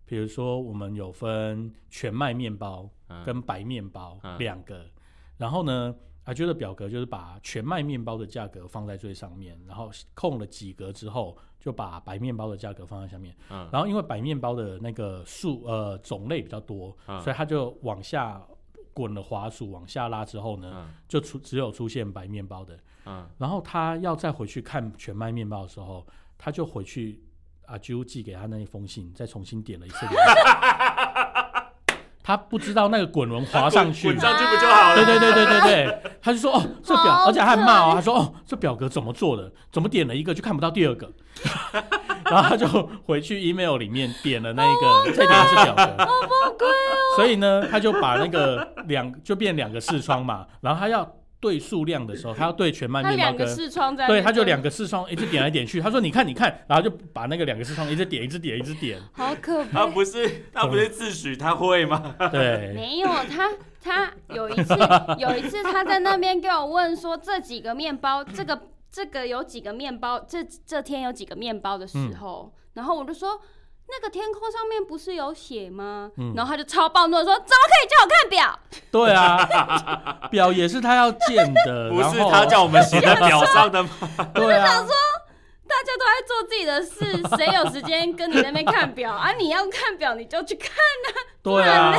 [0.04, 4.84] 比如说，我们有分全麦面包嗯跟白面包嗯两个，
[5.38, 13.34] 然后呢，阿啾的表格就是把全麦面包的价格放在最上面，然后空了几格之后，就把白面包的价格放在下面。
[13.50, 18.40] 嗯然后因为白面包的那个数呃种类比较多，嗯所以它就往下
[18.92, 22.78] 滚了滑鼠往下拉之后呢，嗯就出只有出现白面包的。
[23.06, 26.06] 嗯然后他要再回去看全麦面包的时候，
[26.36, 27.24] 他就回去
[27.66, 30.14] 阿啾寄给他那一封信，再重新点了一次连。
[32.30, 34.94] 他不知道那个滚轮滑上去，滚上去不就好了？
[34.94, 39.50] 对对对对对对， 他就说哦，这表，而且还骂哦，他说哦，这表格怎么做的？
[39.72, 41.10] 怎么点了一个就看不到第二个？
[42.30, 42.66] 然后他就
[43.04, 47.16] 回去 email 里面点了那一个，再点一次表格， 好崩溃哦！
[47.16, 51.04] 所以呢，他就把那个两就变两个视窗嘛，然后他要
[51.40, 53.38] 对数量的时候，他要对全麦他面包跟。
[53.38, 55.80] 两个视窗在对，他就两个视窗一直点来点去。
[55.80, 59.00] 他说：“你看，你看。”然后就把那个两个视窗一直点，一直点，一直点。
[59.12, 59.86] 好可怕他。
[59.86, 62.14] 不是他不是自诩他会吗？
[62.30, 63.50] 对，没有他，
[63.82, 64.74] 他有一次
[65.18, 68.60] 有一次他在那边给我问说这几个面包，这个
[68.92, 73.40] 这个有几个面包，这这天有几个面包的时嗯候，然后我就说。
[73.90, 76.10] 那个天空上面不是有写吗？
[76.16, 78.58] 嗯然后他就超暴怒的说：“怎么可以叫我看表？
[78.90, 83.90] 对啊，表也是他要建的， 不是后他叫我们写在表上的吗？
[84.34, 84.66] 对啊，
[85.68, 89.32] 大家都在做自己的事，谁有时间跟你在那边看表啊？
[89.32, 90.70] 你要看表你就去看，
[91.42, 91.94] 对啊，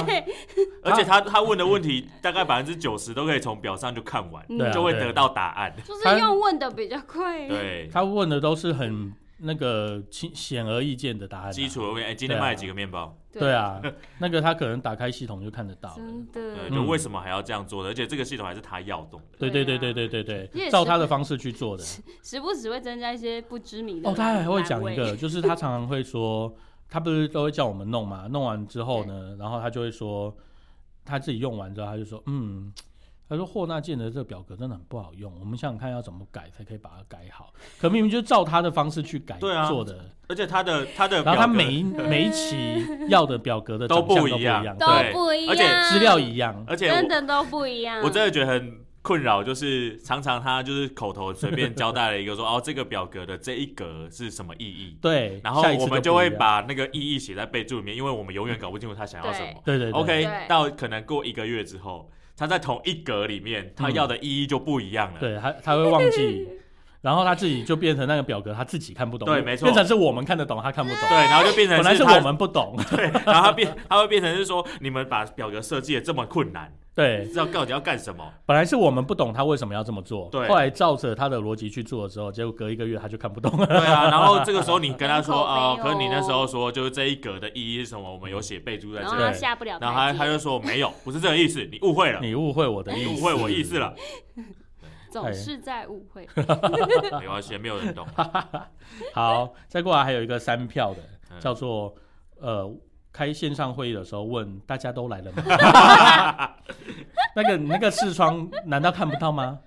[0.84, 5.73] 而且他他问的问题大概百分之九十都可以从表上就看完，对啊就会得到答案。
[5.88, 7.47] 就是用问的比较快。
[7.47, 13.17] 对，他问的都是很那个显显而易见的答案、基础而问，哎、今天卖了几个面包？
[13.32, 13.82] 对啊，
[14.19, 17.89] 那个他可能打开系统就看得到真的，就为什么还要这样做呢？
[17.89, 19.38] 而且这个系统还是他要动的。
[19.39, 21.84] 对对对对对对对，照他的方式去做的。
[21.84, 24.10] 时不时会增加一些不知名的。
[24.10, 26.54] 哦，他还会讲一个，就是他常常会说，
[26.89, 28.27] 他不是都会叫我们弄嘛？
[28.27, 30.36] 弄完之后呢， 然后他就会说，
[31.06, 32.71] 他自己用完之后，他就说，嗯。
[33.31, 37.53] 他说霍纳建的这个表格真的很不好用，我们想想看要怎么改才可以把它改好。
[37.79, 48.01] 可明明就照他的方式去改对啊做的，而且他的他的然后他每一每一期要的表格的都不一样对不一样，而且资料一样，而且我真的都不一样。
[48.03, 59.61] 我真的觉得很困扰，就是常常他就是口头随便交代了一个说， 哦，这个表格的这一格是什么意义，对，然后我们就会把那个意义写在备注里面，因为我们永远搞不清楚他想要什么。
[59.63, 65.19] 对对对 OK，对到可能过一个月之后，他在同一格里面，他要的意义就不一样了。
[65.19, 66.47] 对，他他会忘记，
[67.01, 69.65] 然后他自己就变成那个表格他自己看不懂，对没错。
[69.65, 78.23] 变成是我们看得懂，他看不懂，对，然后就变成 本来是我们不懂， 对，然后他变他会变成是说，你们把表格设计的这么困难， 对，知道到底要干什么？
[78.45, 80.47] 本来是我们不懂他为什么要这么做，对。
[80.47, 83.51] 后来照着他的逻辑去做了之后，结果隔一个月他就看不懂。
[83.57, 85.77] 了，对啊，然后这个时候你跟他说很口，碑哦。
[85.79, 88.13] 哦可是你那时候说就是这一格的意义是什么？
[88.13, 93.95] 我们有写备注在然后他这里，下不了，然后他他就说没有，不是这个意思，你误会了，你误会我的意思，你误会我意思了，
[95.12, 96.28] 总是在误会。
[97.19, 98.08] 没关系，没有人懂。
[99.13, 101.93] 好，再过来还有一个三票的，嗯叫做
[102.39, 102.74] 呃。
[103.13, 105.43] 开线上会议的时候问大家都来了吗？
[107.36, 109.60] 那个那个视窗难道看不到吗？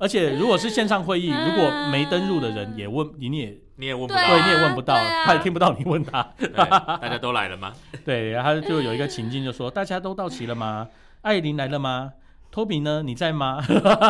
[0.00, 4.94] 而且如果是线上会议，如果没登入的人也问你，你也你也问不到，对，你也问不到，
[5.26, 6.22] 他也听不到你问他。
[6.56, 7.70] 大家都来了吗？
[8.02, 10.88] 对，然后就有一个情境，就说大家都到齐了吗？
[11.20, 12.14] 艾琳来了吗？
[12.54, 13.02] 托比呢？
[13.02, 13.60] 你在吗？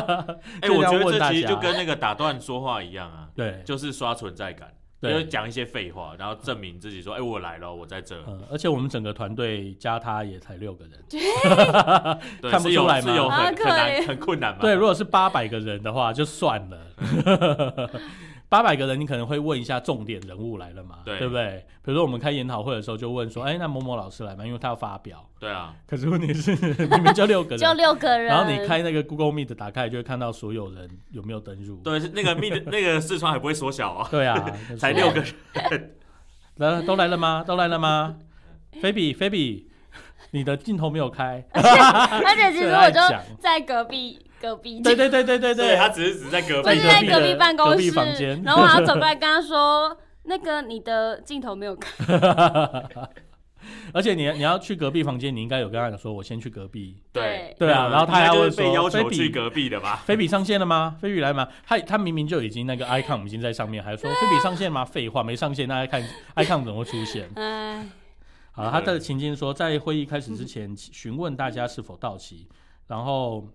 [0.61, 4.69] 哎，我觉得这其实就跟那个打断说话一样啊，对，就是刷存在感，
[5.01, 8.23] 对就是讲一些废话，然后证明自己说，哎，我来了，我在这。
[8.27, 10.93] 嗯，而且我们整个团队加他也才六个人。
[11.09, 14.59] 对， 看不是有出来吗是有很很难很困难吗？
[14.61, 17.91] 对，如果是八百个人的话，就算了。
[18.49, 20.99] 八百个人，你可能会问一下重点人物来了嘛？
[21.05, 21.65] 对对不对？
[21.83, 24.47] 比如说我们开研讨会的时候，就问说，哎，那某某老师来吗？
[24.47, 25.29] 因为他要发表。
[25.41, 26.55] 对啊，可是问题是，
[26.87, 31.77] 明明就六个人 就，六个人，然后你开那个 Google Meet 打开，就会看到所有人有没有登入。
[31.83, 35.95] 对，是那个 Meet 那个视窗还不会缩小啊，对啊， 才六个人，
[36.57, 37.43] 来都来了吗？
[37.47, 38.17] 都来了吗？
[38.81, 39.71] 菲比，菲比，
[40.31, 43.01] 你的镜头没有开，而且其实我就
[43.41, 51.91] 在隔壁隔壁，对对对对对对对，他只是只在隔壁就是在隔壁的办公室房间，然后我还要走过来跟他说，那个你的镜头没有开，
[53.95, 56.99] 而且你你要去隔壁房间，你应该有跟他讲说，我先去隔壁。
[57.13, 60.03] 对对啊然后他还应该会说菲比求去隔壁的吧？
[60.05, 60.97] 菲比上线了吗？
[61.01, 61.49] 菲比来吗？
[61.67, 64.85] 他他明明就已经那个 icon 已经在上面，还说菲比上线吗？
[64.85, 66.03] 废话，没上线，大家看
[66.37, 67.31] icon 怎么会出现？
[67.37, 67.87] 哎，
[68.53, 72.47] 好，他的情境说，在会议开始之前询问大家是否到齐，
[72.89, 73.49] 然后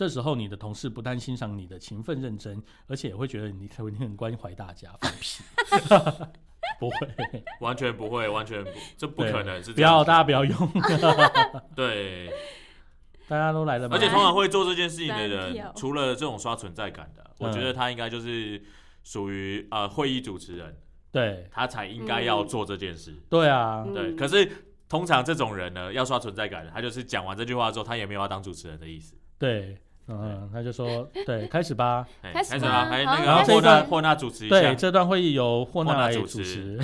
[0.00, 5.42] 这时候你的同事不但欣赏你的勤奋认真，而且也会觉得你你很关怀大家，放屁，
[6.80, 10.56] 不会， 完全不会，完全不，这不可能是不要，大家不要用，
[11.76, 12.32] 对，
[13.28, 13.94] 大家都来了吗？
[13.94, 18.62] 而且通常会做这件事情的人，除了这种刷存在感的，我嗯觉得他应该就是
[19.04, 20.74] 属于呃会议主持人，
[21.12, 23.14] 对他才应该要做这件事。
[23.28, 24.50] 对啊，嗯对，可是
[24.88, 29.14] 通常这种人呢，要刷存在感的，他就是讲完这句话之后，他也没有要当主持人的意思。
[29.38, 29.78] 对，
[30.10, 32.06] 嗯，他就说 对，开始吧。
[32.22, 36.78] 哎开始始啊，吗还好然后那个霍这一段纳霍纳主持一对，下，这段会议由霍纳来主持，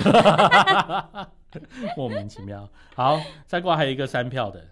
[1.97, 2.67] 莫名其妙。
[2.95, 4.63] 好，再过来还有一个三票的，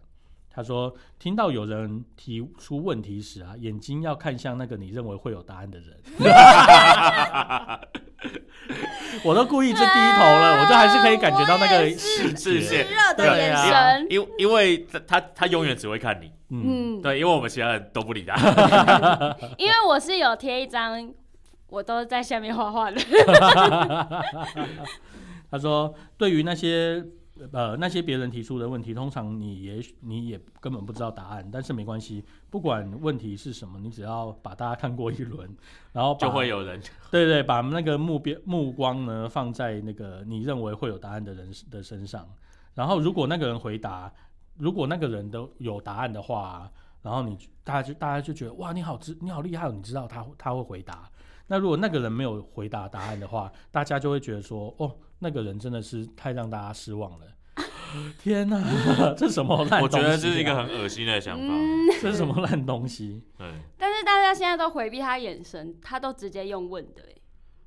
[0.50, 5.98] 他说听到有人提出问题时啊，眼睛要看向那个你认为会有答案的人。
[9.23, 12.61] 我都故意是低头了，我就还是可以感觉到那个视。
[12.61, 12.85] 线
[13.15, 13.65] 的眼对啊。
[13.65, 18.35] 神，因因为他他他永远只会看你，嗯，嗯，对，因为我们其他人都不理他。
[19.57, 21.11] 因为我是有贴一张，
[21.67, 23.01] 我都在下面画画的，
[25.49, 27.03] 他说，对于那些
[27.52, 35.50] 呃那些别人提出的问题，通常你也许你也根本不知道答案，但是没关系，不管问题是什么，你只要把大家看过一轮，
[35.91, 42.26] 然后就会有人对对，把那个目标目光呢放在那个你认为会有答案的人的身上，
[42.74, 44.12] 然后如果那个人回答，
[44.58, 46.71] 如果那个人都有答案的话，
[47.02, 51.10] 然后你大家就大家就觉得哇你好知你好厉害哦，你知道他他会回答。
[51.48, 54.91] 那如果那个人没有回答答案的话，大家就会觉得说哦
[55.25, 57.25] 那个人真的是太让大家失望了。
[58.21, 58.61] 天哪，
[59.17, 59.81] 这什么烂东西、啊？
[59.81, 61.47] 我觉得这是一个很恶心的想法。
[61.47, 63.23] 嗯，这是什么烂东西？
[63.39, 67.15] 对，但是大家现在都回避他眼神，他都直接用问的，哎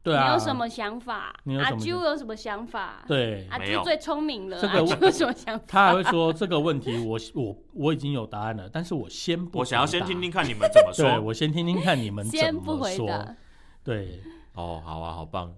[0.04, 1.34] 对啊，你有什么想法？
[1.34, 3.02] 阿你有什么啾有什么想法？
[3.08, 5.64] 对，阿啾最聪明了，这个阿有什么想法？
[5.66, 10.30] 他还会说这个问题我我我已经有答案了，但是我先不，我想要先听听。
[10.30, 11.20] 看你们怎么对，说。
[11.20, 12.84] 我先听听看你们怎先不么。
[12.84, 13.34] 回答，
[13.82, 14.20] 对，
[14.54, 15.52] 哦，好啊，好棒。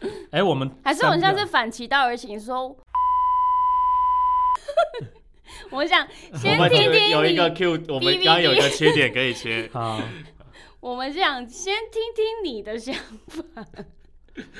[0.30, 2.76] 哎，我们还是我们三票像是反其道而行说。
[5.70, 9.68] 我想 先我们有听听有一个，Q，我们刚刚有一个切点可以切。
[9.72, 10.00] 好，
[10.80, 12.94] 我们想先听听你的想
[13.26, 13.42] 法，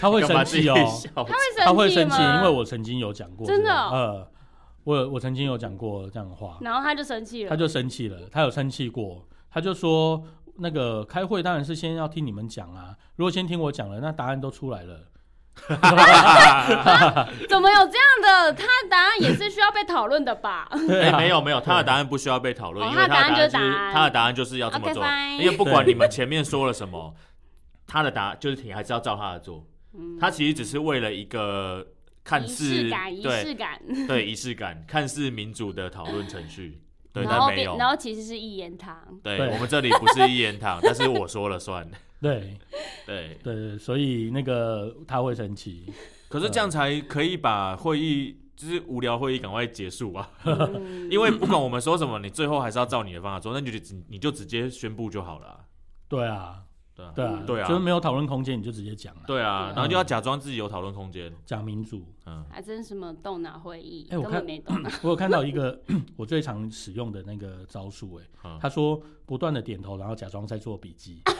[0.00, 0.74] 他会生气哦，
[1.14, 2.38] 他会他会生生气，吗？
[2.38, 4.30] 因为我曾经有讲过，真的哦呃，
[4.84, 10.22] 我有我曾经有讲过这样的话，然后他就生气了，他就生气了，他有生气过，他就说
[10.56, 15.06] 那个开会当然是先要听你们讲啊，如果先听我讲了，那答案都出来了。
[17.48, 18.52] 怎么有这样的？
[18.54, 20.68] 他的答案也是需要被讨论的吧？
[20.72, 25.04] 哎，对啊，没有没有，他的答案不需要被讨论，哦因为他的答案就是答案他的答案就是要这么做，
[25.40, 27.14] 因为不管你们前面说了什么，
[27.86, 29.66] 他的答就是你还是要照他的做。
[29.94, 31.84] 嗯他其实只是为了一个
[32.22, 36.78] 看仪似式感，仪式感，对 仪式感，看似民主的讨论程序，
[37.12, 37.76] 对，然后变，但没有。
[37.78, 38.96] 然后其实是一言堂。
[39.22, 41.88] 对对我们这里不是一言堂，但是我说了算。
[42.20, 42.58] 对
[43.06, 45.92] 对，对对，所以那个他会生气。
[46.28, 50.30] 可是这样才可以把会议，就是无聊会议赶快结束啊。
[50.44, 55.60] 嗯因为不管我们说什么，你最后还是要照你的方法做，那你就直你就直接宣布就好了啊。
[56.08, 56.62] 对啊，
[56.94, 61.32] 对啊，对啊，对啊就是没有讨论空间，你就直接讲了，对啊，然后就要假装自己有讨论空间。
[61.46, 62.04] 讲民主。
[62.28, 64.90] 嗯，还真什么动脑会议，哎我看根本没动脑。
[65.02, 65.80] 我有看到一个
[66.16, 71.22] 我最常使用的那个招数，哎，嗯他说不断的点头，然后假装在做笔记。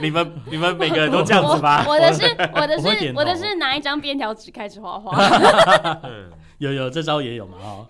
[0.00, 1.84] 你们你们每个人都这样子吧？
[1.86, 5.16] 我我的是我的是我的是拿一张便条纸开始画画。
[6.02, 7.58] 嗯 有有这招也有嘛？
[7.62, 7.86] 哦，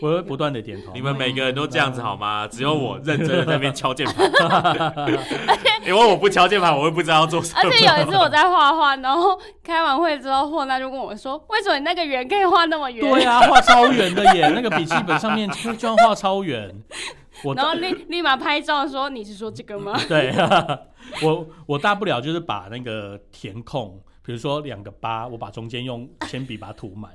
[0.00, 0.90] 我会不断的点头。
[0.94, 2.48] 你们每个人都这样子好吗？
[2.48, 4.32] 只有我认真的在那边敲键盘，
[5.86, 7.60] 因为我不敲键盘，我会不知道要做什么。
[7.62, 16.74] 而且有一次我在画画，然后开完会之后，霍娜就跟我说：“为什么你那个圆可以画那么圆？”对啊，画超圆的耶，那个笔记本上面居然画超圆。
[17.44, 20.34] 我然后立立马拍照说：“你是说这个吗 对，
[21.22, 27.12] 我我大不了就是把那个填空，比如说两个八，我把中间用铅笔把它涂满。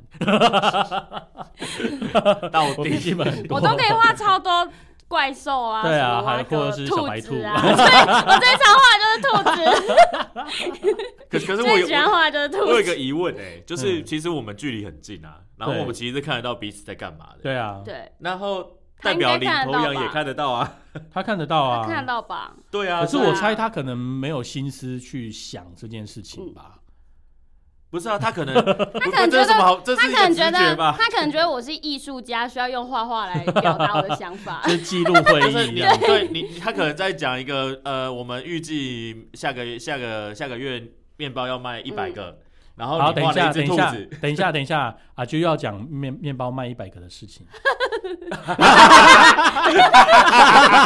[2.52, 4.70] 到我笔底记本很？”多我都可以画超多
[5.12, 10.96] 怪兽啊，对啊还或者是小白兔啊， 对，我最常画的就是兔子，
[11.30, 12.72] 可可是我有最喜欢画的就是兔子。
[12.72, 18.66] 我有一个疑问哎、就是嗯其实我们距离很近啊，然后我们其实是看得到彼此在干嘛的。，对啊，对，然后
[19.02, 20.78] 代表领头羊也看得到啊。
[21.14, 22.54] 他看得到啊，看得到吧？
[22.72, 26.78] 对啊，可是我猜他可能没有心思去想这件事情吧。
[27.92, 28.56] 不是啊，他可能
[28.96, 29.80] 他可能觉得什么好？
[29.82, 34.72] 这他可能觉得，他可能觉得我是艺术家，需要用画画来表达我的想法 就。
[34.72, 35.82] 是记录会议。
[36.06, 40.82] 对你，他可能在讲一个 呃，我们预计下个月下个下个月
[41.18, 42.40] 面包要卖一百个，
[42.76, 47.46] 然后好，等一下，等一下，，等一下，等一下，啊，就要讲面面包卖一百个的事情。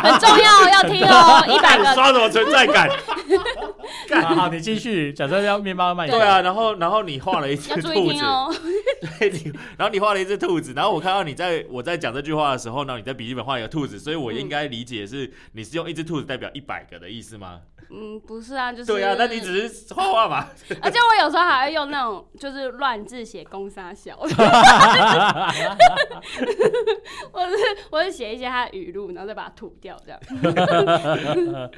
[0.04, 1.86] 很重要，要听哦， 一百个。
[1.94, 2.90] 刷什么存在感？
[4.24, 5.12] 好好，你继续。
[5.14, 8.54] 假设要面包卖对啊，然后然后你画了一只要注意兔子，哦，
[9.20, 17.60] 对，你然后你画了一只兔子，然后我看到你在我在讲这句话的时候呢，你在笔记本画一个兔子，所以我应该理解是你是用一只兔子代表一百个的意思吗？
[17.90, 20.50] 嗯，不是啊，就是对啊，那你只是画画嘛。
[20.82, 24.28] 而且我有时候还会用那种就是乱字写公杀小， 我
[27.48, 27.56] 是
[27.92, 30.20] 我是写一些他的语录，然后再把它吐掉这样。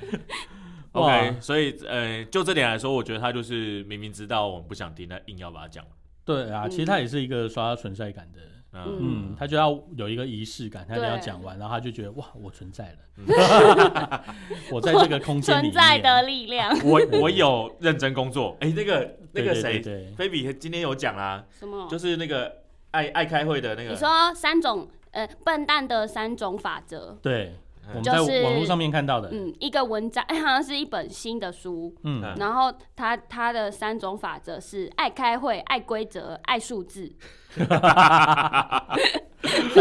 [0.93, 5.85] OK，所以呃，就这点来说，我觉得他就是明明知道我们不想听，他硬要把它讲。
[6.25, 8.39] 对啊，其实他也是一个刷存在感的。
[8.73, 14.23] 嗯，嗯，他就要有一个仪式感，他就要讲完，然后他就觉得哇，我存在了，
[14.71, 18.55] 我在这个空间里存在的力量， 我我有认真工作。
[18.59, 19.81] 哎，那个那个谁
[20.15, 21.87] 菲比今天有讲啦，什么？
[21.89, 23.89] 就是那个爱爱开会的那个。
[23.91, 27.55] 你说三种呃笨蛋的三种法则，对，
[27.89, 37.13] 我们在就是网络上面看到的，嗯，一个文章，哎， 好像是一本新的书，嗯，嗯然后它它的三种法则是爱开会、爱规则、爱数字。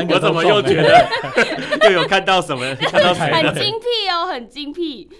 [0.09, 1.09] 我怎么又觉得
[1.91, 2.75] 又有看到什么？
[2.77, 3.53] 看到谁了？
[3.53, 5.11] 很精辟哦，很精辟。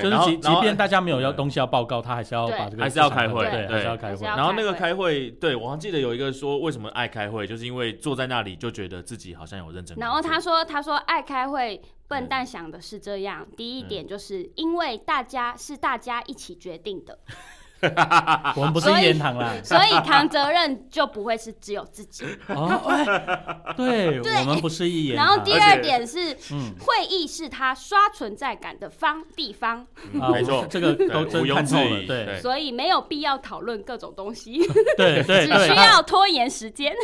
[0.00, 4.24] 对，就是即即便大家没有要东西要报告，他还是要把这个还是要开会对，还是要开会。
[4.24, 9.96] 然后那个开开会，对我还记得有一个说为什么爱开会，就是因为坐在那里就觉得自己好像有认真。
[9.96, 13.46] 然后他说：“他说爱开会，笨蛋想的是这样。
[13.56, 17.18] 第一点就是因为大家是大家一起决定的，
[18.56, 19.52] 我们不是所以一言堂啦。
[19.62, 22.24] 所以扛责任就不会是只有自己。
[22.48, 23.04] 哦，哎，
[23.76, 25.26] 对，我们不是一言堂。
[25.26, 29.86] 然后第二点是，嗯，会议是他刷存在感的方地方，
[30.20, 34.58] 啊没错这个都真毋庸置看透了，疑对对所以没有必要讨论各种东西，
[34.96, 36.94] 对对 只，需要拖延时间。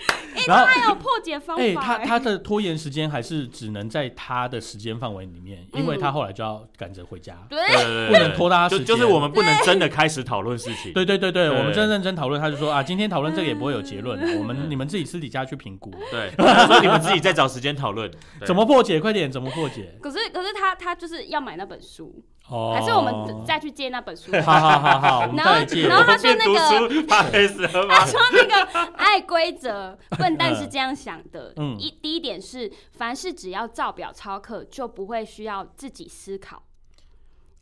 [0.46, 2.06] 然后还有破解方哎，法他欸。
[2.06, 7.36] 他的拖延时间还是只能在他的时间范围里面，因为嗯他后来就要赶着回家。
[7.48, 7.58] 对
[8.06, 10.92] 不能拖大家时间就是我们不能真的开始讨论事情。
[10.92, 16.32] 对对对对，对我们真认真讨论，他就说啊，今天讨论这个也不会有结论的，我们你们自己私底下去评估，对，
[16.80, 18.10] 你们自己再找时间讨论。
[18.46, 18.98] 怎么破解？
[19.00, 19.98] 快点，怎么破解？
[20.00, 24.32] 可是可是他他就是要买那本书，哦，还是我们再去借那本书？
[24.42, 25.52] 好好好好， 然后。
[25.88, 28.06] 然后他说那个他？
[28.06, 31.52] 说那个爱规则，笨蛋是这样想的。
[31.56, 36.62] 嗯一第一点是，凡事只要照表操课，就不会需要自己思考，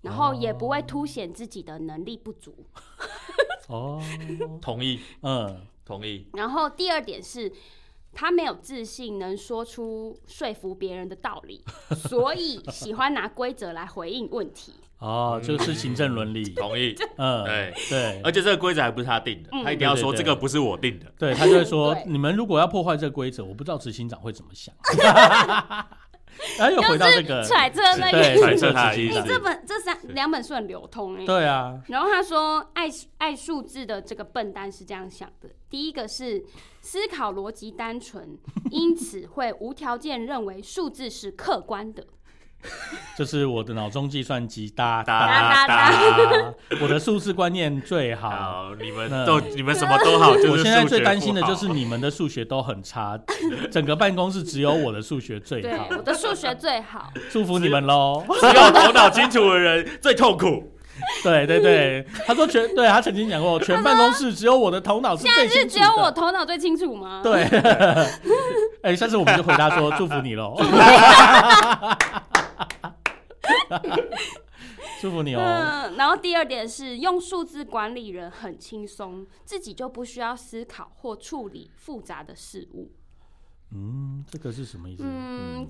[0.02, 2.66] 然后也不会凸显自己的能力不足。
[3.68, 4.02] 哦，
[4.60, 6.26] 同意，嗯，同意。
[6.32, 7.52] 然后第二点是。
[8.20, 11.62] 他没有自信，能说出说服别人的道理，
[11.94, 14.72] 所以喜欢拿规则来回应问题。
[14.98, 17.72] 哦，就是行政伦理，同意， 嗯，对。
[17.88, 18.20] 对。
[18.24, 19.62] 而且这个规则还不是他定的，嗯。
[19.62, 21.06] 他一定要说这个不是我定的。
[21.16, 24.74] 对，他就会说， 你们如果要破坏这个规则，我不知道执行长会怎么想。
[26.58, 29.14] 然后又回到这个，揣测那对，个，揣测他的意思。
[29.14, 36.44] 执行长这本这三两本书很流通哎、对啊，然后他说爱爱数字的这个笨蛋是这样想的：第一个是
[36.80, 38.38] 思考逻辑单纯，
[38.70, 42.06] 因此会无条件认为数字是客观的。
[43.16, 48.30] 就是我的脑中计算机哒哒哒哒哒，我的数字观念最好。
[48.30, 53.18] 好，你们都你们什么都好，就是我现在最担心的就是你们的数学都很差，
[53.70, 57.10] 整个办公室只有我的数学最好，，我的数学最好。
[57.30, 58.24] 祝福你们喽。
[58.40, 60.72] 只有头脑清楚的人最痛苦。
[61.22, 66.12] 对对对，他说全对他曾经讲过，全办公室只有我的头脑是现在是最清楚只有我的。
[66.12, 67.44] 头脑最清楚吗？，对，
[68.82, 70.56] 哎，下次我们就回答说祝福你喽
[75.00, 75.40] 祝福你哦。
[75.40, 82.90] 嗯，然后第二点是用数字管理人很轻松，自己就不需要思考或处理复杂的事物。
[83.70, 85.02] 嗯，这个是什么意思？
[85.04, 85.68] 嗯嗯，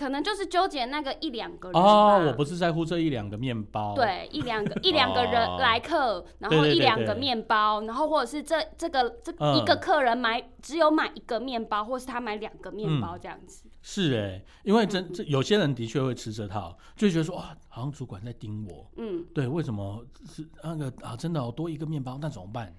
[0.00, 13.64] 可能就是纠结那个一两个人哦，吧我不是在乎这一两个面包，，对，一两个 一两个哦人来客，然对对对后一两个对面包，然后或者是这这个这嗯一个客人买只有买一个面包，或是他买两个面嗯包这样子。
[13.82, 21.14] 是哎，因为真这有些人的确会吃这套，就会觉得说哇，好像主管在盯我，嗯，对，为什么是那个啊？
[21.14, 22.74] 真的哦，多一个面包，那怎么办？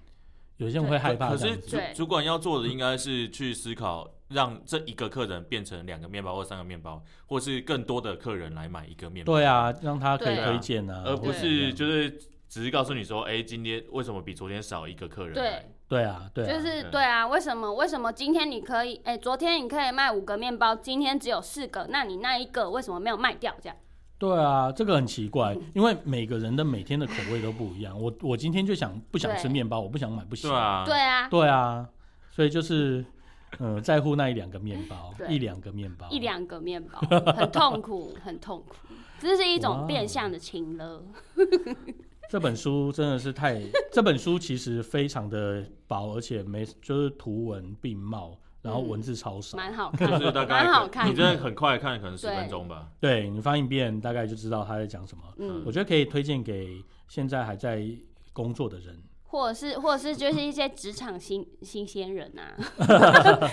[0.58, 9.32] 有些人会害怕可是这样子，主对主管要做的应该是去思考，让这一个客人变成两个面包或三个面包，或是更多的客人来买一个面包。
[9.32, 12.10] 对，啊，让他可以推荐啊，而不是就是
[12.48, 15.34] 只是告诉你说，哎，今天为什么比昨天少一个客人？
[15.34, 23.54] 对，对啊，对啊，就是对对啊，为什么为什么今天你可以，哎、昨天你可以卖五个面包，今天只有四个，那你那一个为什么没有卖掉？
[23.62, 23.76] 这样，
[24.18, 27.98] 对啊，这个很奇怪，因为每个人的每天的口味都不一样。
[28.00, 30.48] 我我今天就想不想吃面包，我不想买不行。
[30.50, 31.88] 对啊，对啊，对啊，
[32.30, 33.04] 所以就是
[33.58, 36.98] 嗯、呃在乎那一两个面包， 一两个面包，一两个面包，
[37.32, 38.74] 很痛苦，很痛苦，
[39.18, 41.04] 这是一种变相的情勒。
[42.30, 43.60] 这本书真的是太，
[43.92, 49.54] 这本书其实非常的薄，而且没就是图文并茂，然后文字超少。
[49.58, 51.42] 蛮好 看的，是大概蛮好看你真的的。
[51.42, 52.88] 很快看，可能十分钟吧。
[52.98, 55.22] 对你翻一遍，大概就知道他在讲什么。
[55.36, 57.86] 嗯我，觉得可以推荐给现在还在
[58.32, 58.98] 工作的人。
[59.32, 62.52] 或者是或者是就是一些职场新新鲜人啊，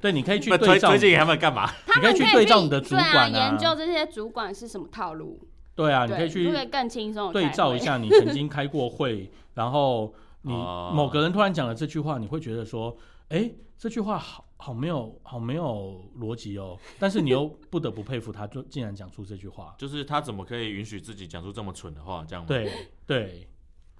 [0.00, 1.70] 对，你可以去那对照，推推荐给他们干嘛？
[1.94, 5.40] 你可以去对照你的主对啊，管研究这些主管是什么套路，
[5.76, 12.96] 对啊，你可，以去更轻松地对开会照一下你曾经开过会，然后你 哦某个人突然讲了这句话，你会觉得说，
[13.28, 13.48] 哎，
[13.78, 19.72] 这句话好好没有好没有逻辑哦，但是你又不得不佩服他，就竟然讲出这句话。
[19.78, 22.24] 就是他怎么可以允许自己讲出这么蠢的话？
[22.28, 22.48] 这样吗？
[22.48, 22.72] 对
[23.06, 23.48] 对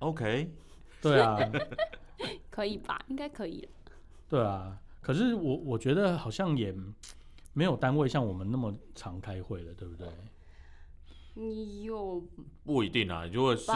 [0.00, 0.50] ，OK，
[1.02, 1.38] 对啊，
[2.50, 3.00] 可以吧？
[3.08, 3.68] 应该可以了。
[4.28, 4.76] 对啊。
[5.00, 6.74] 可是我我觉得好像也
[7.52, 10.08] 没有单位像我们那么常开会了，对不对？
[11.38, 12.20] 你有
[12.64, 13.24] 不一定啊。
[13.30, 13.70] 如果是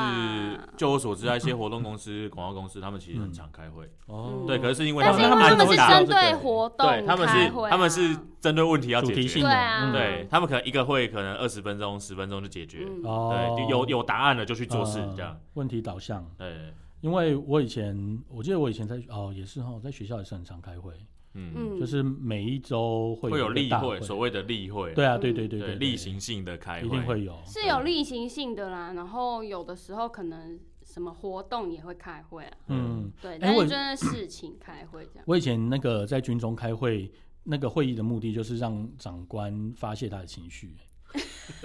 [0.78, 3.88] 就我所知，啊一些活动公司、广告公司，他们其实很嗯常开会。
[4.06, 9.42] 哦，对，可是是因为他们他们是针对这个活动对，他们是他们是针对问题要解决主题性。
[9.42, 15.38] 的，对啊嗯对他们可能一个会可能二十分钟、十分钟就解决，嗯哦，对，就有有答案了就去做事嗯这样。
[15.54, 16.26] 问题导向。
[16.38, 20.92] 对，因为我以前，我记得我以前在哦也是哈，在学校也是很常开会，
[21.34, 27.36] 嗯，嗯，就是每一周会会有例会，所谓的例会，对啊，嗯对对对对，例行性的开会，一定会有。
[27.46, 35.24] 是有例行性的啦，然后有的时候可能什么活动也会开会啊，嗯，对，但是真的事情开会这样。
[35.26, 37.10] 我以前那个在军中开会，
[37.44, 40.74] 那个会议的目的就是让长官发泄他的情绪，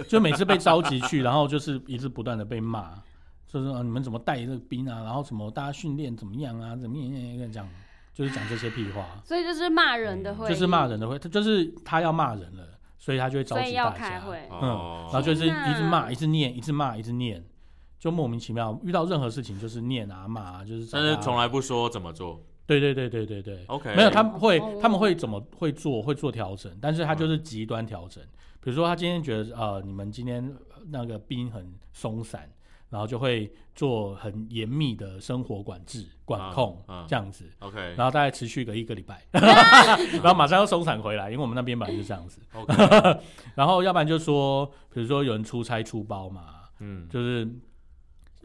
[0.07, 3.03] 就每次被召集去，然后就是一直不断的被骂，
[3.55, 7.11] 就是、啊、你们怎么带这个兵啊，然后什么大家训练怎么样啊，怎么样
[7.51, 7.67] 这样，
[8.13, 13.91] 就是讲这些屁话，所以就是骂人的会议，就是骂人的会，他就是他要骂人了，所以他就会召集大家。
[13.91, 14.47] 开会。
[14.51, 17.41] 嗯，哦然后就是一直骂，一直念，一直骂，一直念，
[17.97, 18.77] 就莫名其妙。
[18.83, 22.43] 遇到任何事情就是念啊骂啊，就是但是从来不说怎么做。
[22.67, 28.21] 对对对对对对 OK，没有他们会哦他们会怎么会做会做调整，但是他嗯就是极端调整。
[28.59, 30.51] 比如说他今天觉得呃你们今天
[30.89, 32.49] 那个兵很松散，
[32.89, 37.49] 然后就会做很严密的生活管制管控这样子。
[37.59, 42.41] OK 然后大概持续个一个礼拜， 然后马上要松散回来，因为我们那边本来就这样子。
[42.53, 42.73] OK，
[43.55, 46.45] 然后要不然就说，比如说有人出差出包嘛，
[46.79, 47.47] 嗯，就是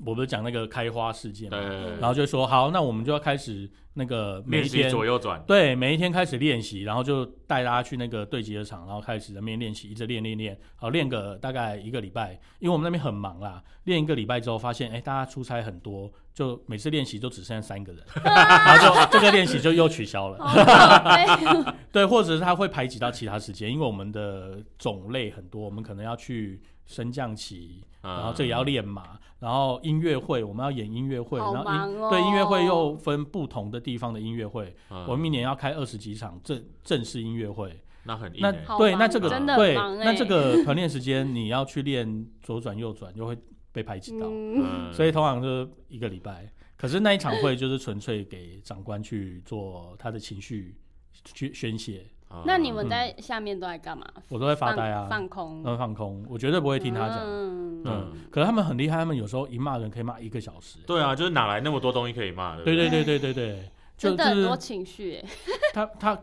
[0.05, 20.39] 我不是讲那个开花事件嘛，对，然后就说好，那我们就要开始那个每练习一天左右转，对每一天开始练习，然后就带大家去那个对集合场，然后开始在那边练习，一直练练练，好练个大概一个礼拜，因为我们那边很忙啦，练一个礼拜之后发现，哎，大家出差很多，就每次练习就只剩下三个人， 然后就这个练习就又取消了。
[20.39, 43.39] 好 对，或者是他会排挤到其他时间，因为我们的种类很多，我们可能要去升降旗，嗯然后这也要练马，然后音乐会我们要演音乐会，好然后音、对音乐会又分不同的地方的音乐会，嗯我们明年要开二十几场正正式音乐会，那那很硬欸，对，那这个真的对，那这个团练时间你要去练左转右转，又会
[43.71, 46.51] 被排挤到，嗯，嗯，所以通常就是一个礼拜。
[46.77, 50.75] 可是那一场会就是纯粹给长官去做他的情绪
[51.23, 54.07] 去宣泄，嗯那你们在下面都在干嘛？
[54.29, 57.19] 我都在发呆啊，放空，嗯，放空，我绝对不会听他讲。
[57.23, 60.79] 嗯嗯，可是他们很厉害，他们有时候一骂人可以骂一个小时。
[60.87, 62.63] 对啊，就是哪来那么多东西可以骂的？
[62.63, 65.25] 对对对对对对， 真的很多情绪耶，
[65.75, 66.21] 他他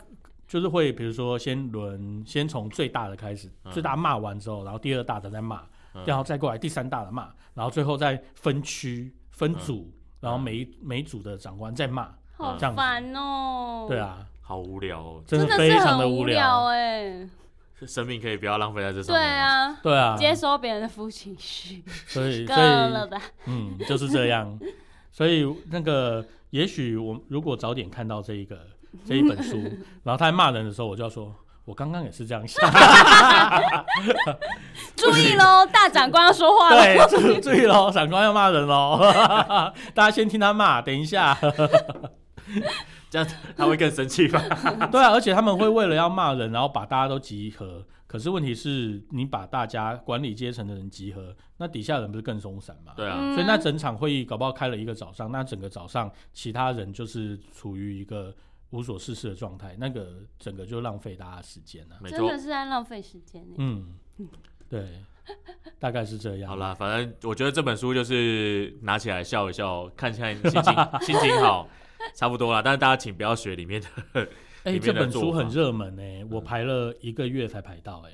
[0.48, 5.62] 就是会，比如说先轮，先从最大的开始，嗯最大骂完之后，然后第二大的再骂，
[5.94, 9.92] 嗯然后再过来第三大的骂，然后最后再分区分嗯组，
[10.22, 12.10] 然后每一每一组的长官再骂。
[12.40, 13.88] 好这样子烦哦。
[13.90, 15.22] 对，啊，好无聊哦。
[15.28, 16.66] 真真的非常的很无聊。
[16.68, 17.28] 哎。
[17.86, 19.40] 生命可以不要浪费在这上对面对。
[19.40, 23.22] 啊，对啊，接收别人的负情绪，所以够所以了吧？
[23.46, 24.60] 嗯就是这样，
[25.14, 28.58] 所以那个也许我如果早点看到这一个
[29.06, 29.58] 这一本书，
[30.04, 31.32] 然后他在骂人的时候，我就要说。
[31.66, 32.64] 我刚刚也是这样想，
[34.96, 36.82] 注意喽，大长官要说话了。
[36.82, 38.98] 对，注注意喽，长官要骂人喽，
[39.94, 41.38] 大家先听他骂，等一下，
[43.10, 44.42] 这样他会更生气吧？
[44.92, 47.86] 对啊，而且他们会为了要骂人，然后把大家都集合。
[48.06, 52.94] 可是问题是你把大家管理阶层的人集合，那底下人不是更松散吗？
[52.96, 58.34] 对啊，嗯所以那整场会议搞不好开了一个早上，那整个早上其他人就是处于一个
[58.70, 61.98] 无所事事的状态，那个整个就浪费大家时间了。
[62.02, 62.38] 没错真的。
[62.38, 63.56] 是在浪费时间呢。
[63.58, 63.94] 嗯，
[64.70, 65.04] 对，
[65.78, 66.50] 大概是这样。
[66.50, 71.68] 好啦，反正我觉得这本书就是拿起来笑一笑，看看心情 心情好，
[72.14, 72.62] 差不多啦。
[72.62, 73.88] 但是大家请不要学里面的，
[74.64, 78.12] 哎、里面的这本书很热门哎、我排了一个月才排到哎、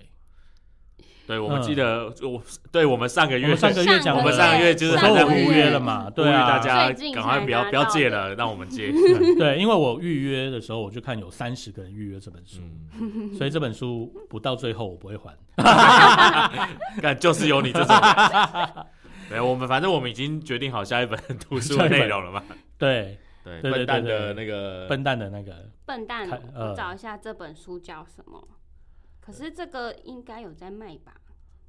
[1.25, 2.41] 对我们嗯记得我
[2.71, 8.91] 对我们上个月上个月讲，我们上个月就是我说我上个月预约了嘛，对啊，大家赶快不要不要借了，让我们借。
[9.39, 12.61] 对，因为我预约的时候，我就看有三十个人预约这本书，
[12.99, 15.33] 嗯，所以这本书不到最后我不会还。
[17.01, 18.85] 但就是有你这种人。
[19.29, 21.17] 对，我们反正我们已经决定好下一本
[21.47, 22.43] 读书的内容了嘛。
[22.77, 28.47] 对，对，笨蛋的那个笨蛋的那个，笨蛋看，呃我找一下这本书叫什么？
[29.19, 31.13] 可是这个应该有在卖吧？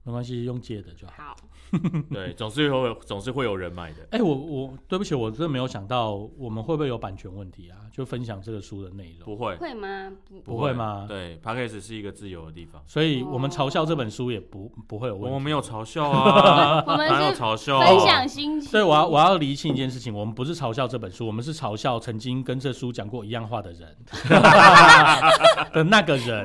[0.05, 1.13] 没关系，用借的就好。
[1.17, 1.37] 好，
[2.13, 4.07] 对，总是会有总是会有人买的。
[4.11, 7.79] 哎、我我对不起，我真的没有想到我们会不会有版权问题啊？
[7.91, 10.13] 就分享这个书的内容，不会，会吗？
[10.29, 12.83] 不，不会吗对 p a c k a g e 是一个自由的地方。
[12.87, 15.29] 所以我们嘲笑这本书也不不会有问题。
[15.29, 17.81] 我们没有嘲笑啊， 我们哪有是嘲笑？
[17.81, 18.71] 分享心情。
[18.73, 23.97] 对，我要我要厘清一件事情，我们不是嘲笑这本书，我们是嘲笑曾经跟这书讲过一样话的人
[25.73, 26.45] 的那个人。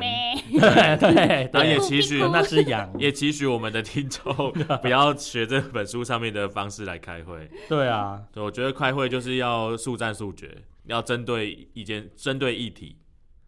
[0.51, 2.89] 对对然后也对，期许那是羊。
[2.97, 7.50] 也期许我们的听众不要学这本书上面的方式来开会。
[7.68, 12.97] 对啊，对，我觉得开会就是要速战速决，要针对意见、针对议题，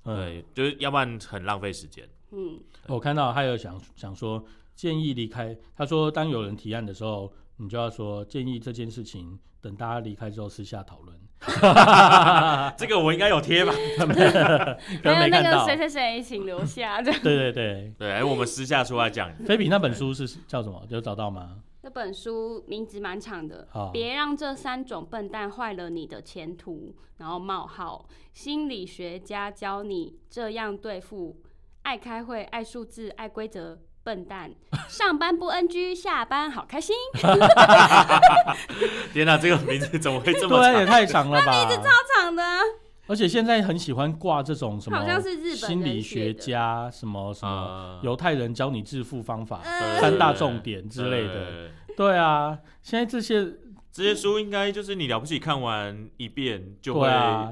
[0.04, 2.08] 嗯，对，就是要不然很浪费时间。
[2.32, 4.43] 嗯，我看到还有想想说
[4.76, 11.18] 建议离开，他说当有人提案的时候，你就要说建议这件事情等大家离开之后私下讨论。
[12.78, 13.74] 这个我应该有贴吧？
[13.98, 15.66] 可能还有那个。
[15.66, 17.02] 谁谁谁，请留下。
[17.04, 19.34] 这对对对，对，哎，我们私下出来讲。
[19.46, 20.82] 菲比那本书是叫什么？
[20.89, 21.58] 有找到吗？
[21.84, 26.96] 那本书名字蛮长的，好别让这三种笨蛋坏了你的前途。
[27.18, 31.39] 然后冒号，心理学家教你这样对付
[31.84, 33.80] 爱开会、爱数字、爱规则。
[34.04, 34.52] 笨蛋，
[34.89, 36.95] 上班不 NG，下班好开心。
[39.14, 40.86] 天哪，这个名字怎么会这么对啊，也？
[40.86, 41.52] 太长了吧！
[41.52, 41.84] 名字超
[42.16, 42.60] 长的啊，
[43.08, 51.34] 而且现在很喜欢挂这种什么好像是日本心理人学家什么什么啊犹太人教你致富方法、呃三大重点之类的。
[51.34, 51.72] 对。
[51.97, 53.45] 对啊，现在这些
[53.91, 57.10] 这些书应该就是你了不起看完一遍就会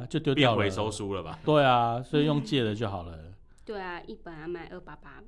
[0.10, 1.38] 就丢掉回收书了吧？
[1.46, 3.14] 对啊，所以用借的就好了。
[3.66, 5.22] 对啊，一本要卖二八八，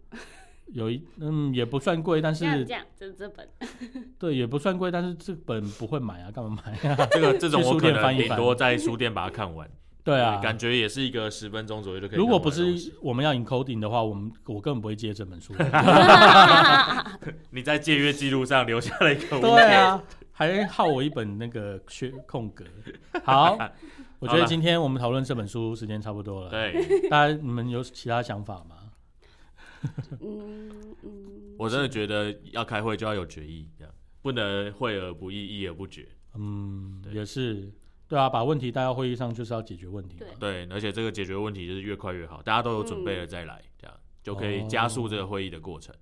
[0.73, 3.47] 有一嗯也不算贵，但是这样这样，就是这本。
[4.17, 7.07] 对也不算贵，但是这本不会买啊，干嘛买啊？
[7.11, 9.69] 这个这种 书我可能顶多在书店把它看完。
[10.03, 12.49] 对啊，感觉也是一个十分钟左右就可以如果不。
[12.49, 15.53] 是我们要 encoding 的话，我们我根本不会借这本书。
[17.51, 20.01] 你在借阅记录上留下了一个对，啊，
[20.31, 22.65] 还耗我一本那个缺空格。
[23.23, 23.55] 好，
[24.17, 26.49] 我觉得今天我们讨论这本书时间差不多了。
[26.49, 28.77] 对大家你们有其他想法吗？
[30.21, 36.07] 嗯嗯，我真的觉得要开会就要有决议，这样不能会而不议，议而不决。
[36.35, 37.71] 嗯，也是。
[38.07, 40.27] 对啊，把问题带到会议上就是要解决问题嘛。
[40.37, 45.95] 对对，而且这个解决问题就是越快越好，大家都有准备了再来，这样就可以加速这个会议的过程。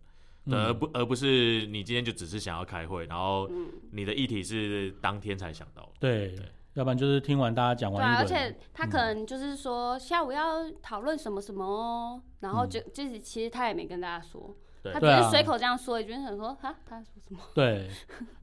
[0.50, 5.92] 对，而嗯，不而不是你今天就只是想要开会，然后嗯，你的议题是当天才想到的。
[6.00, 6.46] 对对，
[6.76, 14.94] 要不然就是听完大家讲对啊，完一轮，而且他可能就是说下午要讨论什么什么哦，然后就就是其实他也没跟大家说，对。
[14.94, 17.40] 他只是随口这样说一句，想说哈他说什么？
[17.54, 17.90] 对，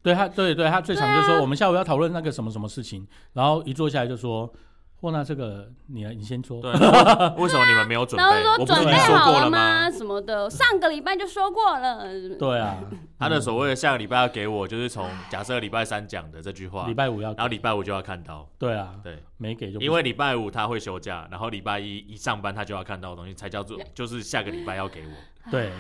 [0.03, 4.53] 对他，对对，他最常就说我们下午要讨论那个什么什么事情，然后一坐下来就说，
[5.01, 6.61] 或那这个你来你先说。
[6.61, 8.42] 为为什么你们没有准备？
[8.42, 9.90] 然后说准备好了过了吗？
[9.90, 12.05] 什么的，上个礼拜就说过了。
[12.38, 12.82] 对啊，
[13.18, 18.49] 他的所谓的下个礼拜要给我，就是从假设礼拜三讲的这句话礼，拜五要然后礼拜五就要看到。
[18.59, 25.12] 对啊，对，没给就因为礼拜五他会休假，然后礼拜一一上班他就要看到的东西，才叫做就是下个礼拜要给我。
[25.51, 25.70] 对，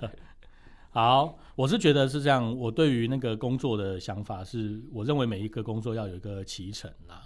[0.90, 2.56] 好，我是觉得是这样。
[2.58, 7.20] 我对于那个工作的想法是，我认为每一个工作要有一个起程啦，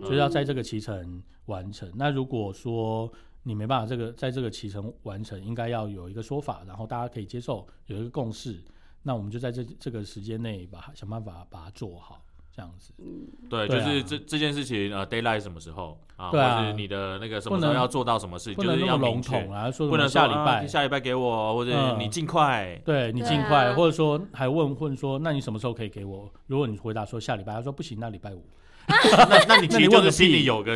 [0.00, 1.90] 就是要在这个期程完成。
[1.96, 3.10] 那如果说
[3.42, 8.62] 你没办法这个在这个期程完成，应该要有一个说法，然后大家可以接受，有一个共识。
[9.02, 12.20] 那我们就在这这个时间内把它想办法把它做好，
[12.52, 12.92] 这样子。
[13.48, 22.78] 对，就是这这件事情呃 d a y l i g h t 什么时候啊，对啊或是你的那个什么不能时候要做到什么事，不就是要明确统啊，说不能下礼拜，下礼拜给我，或者嗯你尽快。
[22.84, 26.30] 对你尽快，啊或者说还问问说，那你什么时候可以给我？
[26.48, 28.44] 如果你回答说下礼拜，他说不行，那礼拜五。
[29.28, 30.74] 那那你其实就是心里有个，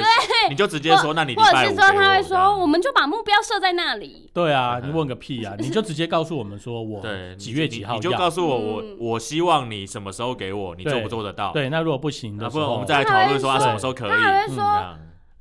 [0.49, 4.31] 你就直接说，那你礼或者是说他会说，我们就把目标设在那里。
[4.35, 5.55] 对啊，嗯你问个屁啊！
[5.59, 11.53] 你就直接告诉我们说我对几月几号你就告诉我，我嗯我希望你什么时候给我，你做不做得到？
[11.53, 14.11] 对，那如果不行的啊，时候，不我们再来讨论说他什么时候可以。
[14.11, 14.63] 他还会说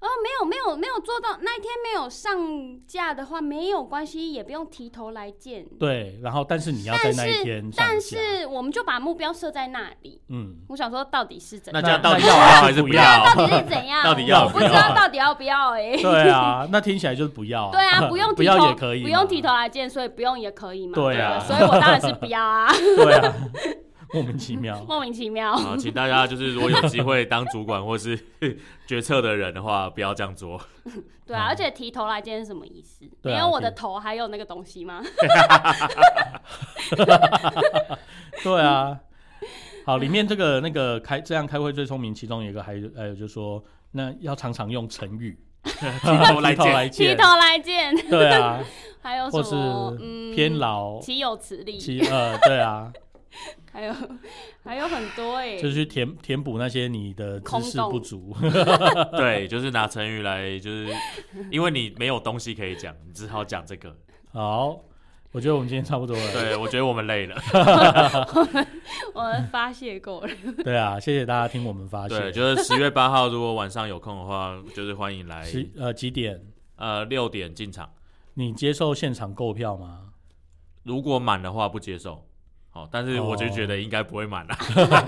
[0.02, 2.36] 哦，没有没有没有做到，那一天没有上
[2.88, 5.64] 架的话没有关系，也不用提头来见。
[5.80, 10.20] 对，然后但是你要在但那一是天上但是我们就把目标设在那里。
[10.30, 11.84] 嗯，我想说，到底是怎样？
[11.84, 13.26] 那到底要要还是不不要要？
[13.36, 14.02] 到底是怎样？
[14.04, 20.93] 到底要我不知道到底要不要哎、 对啊，那听起来就是不要、对啊， 不用不要提头，也可以，不用提头，来见，所以不用也可以嘛。
[20.95, 23.34] 对啊所以我当然是不要啊，对啊，
[24.14, 24.84] 莫名其妙。
[24.88, 25.55] 莫名其妙。
[25.55, 28.18] 好，请大家就是如果有机会当主管或是
[28.86, 30.59] 决策的人的话，不要这样做。
[31.26, 33.05] 对啊，而且提头来见是什么意思？
[33.22, 35.01] 对啊没有我的头还有那个东西吗？
[38.43, 38.99] 对啊，
[39.86, 45.88] 好，里面这个那个开这样开会最聪明，其中有一个还有还有就是说，那要常常用成语，提
[46.26, 48.59] 头来见，提头来见，头来见，对啊，
[49.01, 49.95] 还有或什么？
[50.36, 51.78] 偏劳，岂有此理？
[51.78, 52.91] 其呃，对啊，
[53.72, 53.93] 还有
[54.63, 58.36] 还有很多哎、就是去填填补那些你的知识不足。
[59.17, 60.88] 对，就是拿成语来，就是
[61.49, 63.95] 因为你没有东西可以讲，你只好讲这个。
[64.34, 64.80] 好，
[65.32, 66.32] 我觉得我们今天差不多了。
[66.34, 67.36] 对，我觉得我们累了。
[68.36, 68.67] 我们
[69.13, 70.30] 我们发泄够了。
[70.63, 76.41] 对啊，谢谢大家听我们发对，就是十月八号，如果晚上有空的话，就是欢迎来，十呃几点？
[76.76, 77.89] 呃，六点进场。
[78.34, 80.09] 你接受现场购票吗？
[80.84, 82.28] 如果满的话不接受。
[82.72, 84.55] 好，但是我就觉得应该不会满了。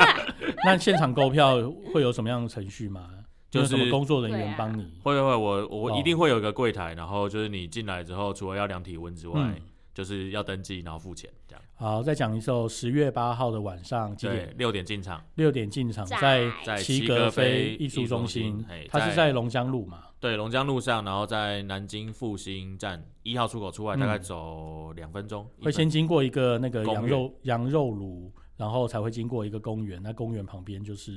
[0.66, 1.56] 那现场购票
[1.94, 3.10] 会有什么样的程序吗？
[3.50, 4.84] 就是什么工作人员帮你？
[5.04, 9.56] 会会会，我我哦一定会有一个柜台，然后就是你进来之后，除了要量体温之外，嗯，
[9.94, 11.62] 就是要登记，然后付钱，这样。
[11.76, 20.00] 好，再讲一次哦，十月八号的晚上几对点？，六点进场，六点进场，在在在七格飞飞艺术中中心心嘿，它是在在龙江路嘛？
[20.24, 30.02] 对，龙江路上，然后在南京复兴站一号出口出来，大概走两分钟，会先经过一个那个羊肉羊肉炉，然后才会经过一个公园。
[30.02, 31.12] 那公园旁边就是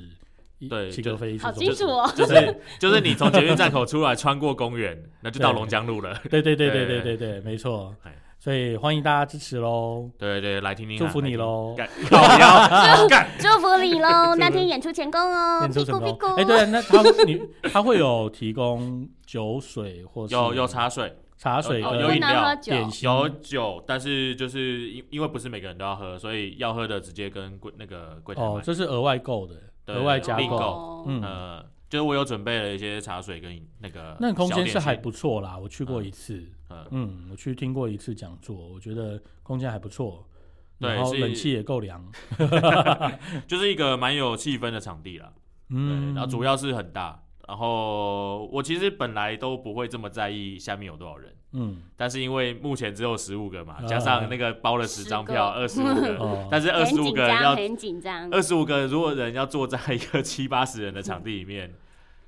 [0.68, 6.12] 对七格飞，好清楚哦，就是 就是你从捷运站口出来，穿过公园，那就到龙江路了。
[6.28, 7.16] 对对对对对对。
[7.16, 7.94] 对，没错。
[8.46, 11.74] 所以欢迎大家支持喽，对对，来听听，祝福你喽。
[13.40, 14.36] 祝福你喽！
[14.38, 16.36] 那天演出成功哦，演出成功。
[16.36, 17.42] 哎，对，那他你
[17.72, 22.34] 他会有提供酒水或是有有茶水，茶水有饮料。
[22.34, 31.04] 能喝酒，点心，有酒，但是就是因因为不是每个人都要喝，所以要喝的直接跟柜那个柜台买。，哦这是额外购的，对额外加购。
[31.20, 31.60] 呃，
[31.96, 36.44] 就是我有准备了一些茶水跟那个那空间是还不错啦，我去过一次。
[36.68, 40.26] 嗯，嗯，我去听过一次讲座，我觉得空间还不错，
[40.78, 42.04] 对是然后冷气也够凉。
[43.48, 45.32] 就是一个蛮有气氛的场地啦。
[45.70, 47.22] 嗯，然后主要是很大。
[47.48, 61.72] 然后我其实本来都不会这么在意下面有多少人，嗯但是因为目前只有十五个嘛，啊加上那个包了十张票，二十五个，哦，但是二十五个人要张，很紧张，二十五个如果人要坐在一个 七八十人的场地里面，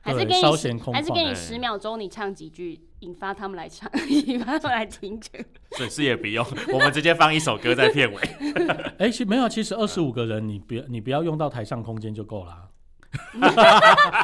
[0.09, 5.31] 还是给你十，显空还是给你哎十秒钟，你唱几句，引发他们来唱， 引发他们来听着。
[5.77, 8.21] 所以是也不用，我们直接放一首歌在片尾。
[8.99, 12.69] 哎，其实没有，其实二十五个人，你不要你不要用到台上空间就够啦。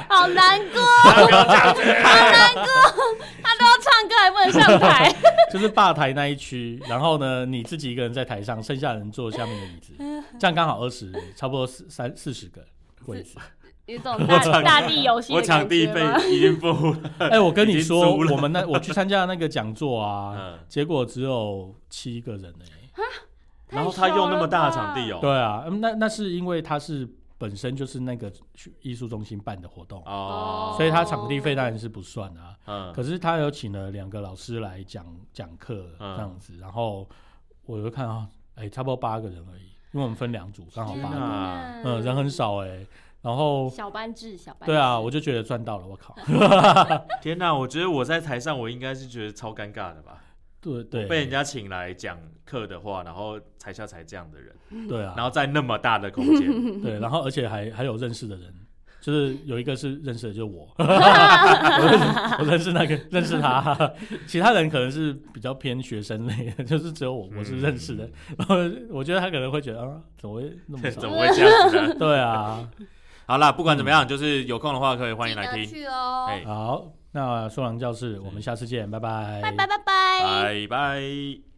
[0.09, 2.65] 好难过，好难过，
[3.43, 5.15] 他都要唱歌还不能上台。
[5.51, 9.95] 就是吧台那一区，然后呢，你自己一个人在台上，剩下人坐下面的椅子，
[10.39, 12.63] 这样刚好二十，差不多四三四十个
[13.07, 13.39] 位置。
[13.87, 16.19] 有种 大大地游戏我场地费觉吗？
[16.25, 16.99] 已经付了，
[17.31, 22.67] 哎，我跟你说，我们那我去参加那个讲座啊，嗯，结果只有七个人哎。
[23.71, 27.09] 然后他用那么大的场地哦，对啊，嗯那那是因为他是
[27.39, 28.33] 本身就是那个
[28.83, 32.55] 艺术中心办的活动，哦，所以他场地费当然是不算啊。
[32.67, 37.09] 嗯，可是他有请了两个老师来讲讲课嗯这样子，然后
[37.67, 41.19] 我就看啊，哎、差不多八个人而已，因为我们分两组，刚好八个，
[41.85, 42.87] 嗯，人很少哎、
[43.25, 44.67] 然后小班制，小班制。
[44.67, 46.15] 对啊，我就觉得赚到了，我靠，
[47.23, 47.55] 天哪！
[47.55, 50.23] 我觉得我在台上，我应该是觉得超尴尬的吧？
[50.61, 56.49] 对对，被人家请来讲课的话，然后台下才这样的人，对啊，然后在那么大的空间，
[56.83, 58.55] 对，然后而且还还有认识的人，
[59.01, 63.91] 就是有一个是认识的，就是我， 我认识我认识那个认识他，
[64.27, 68.09] 其他人可能是比较偏学生类的，就是只有我我是认识的。
[68.39, 68.57] 然后
[68.91, 71.01] 我觉得他可能会觉得啊，怎么会那么少？
[71.03, 71.95] 怎么会这样子呢？
[71.99, 72.67] 对啊，
[73.27, 75.75] 好啦，不管怎么样，就是有空的话可以欢迎来记得听。
[75.75, 80.23] 去哦，哎好，那说狼教室，我们下次见，拜拜，拜拜拜拜。
[80.23, 81.54] 拜拜。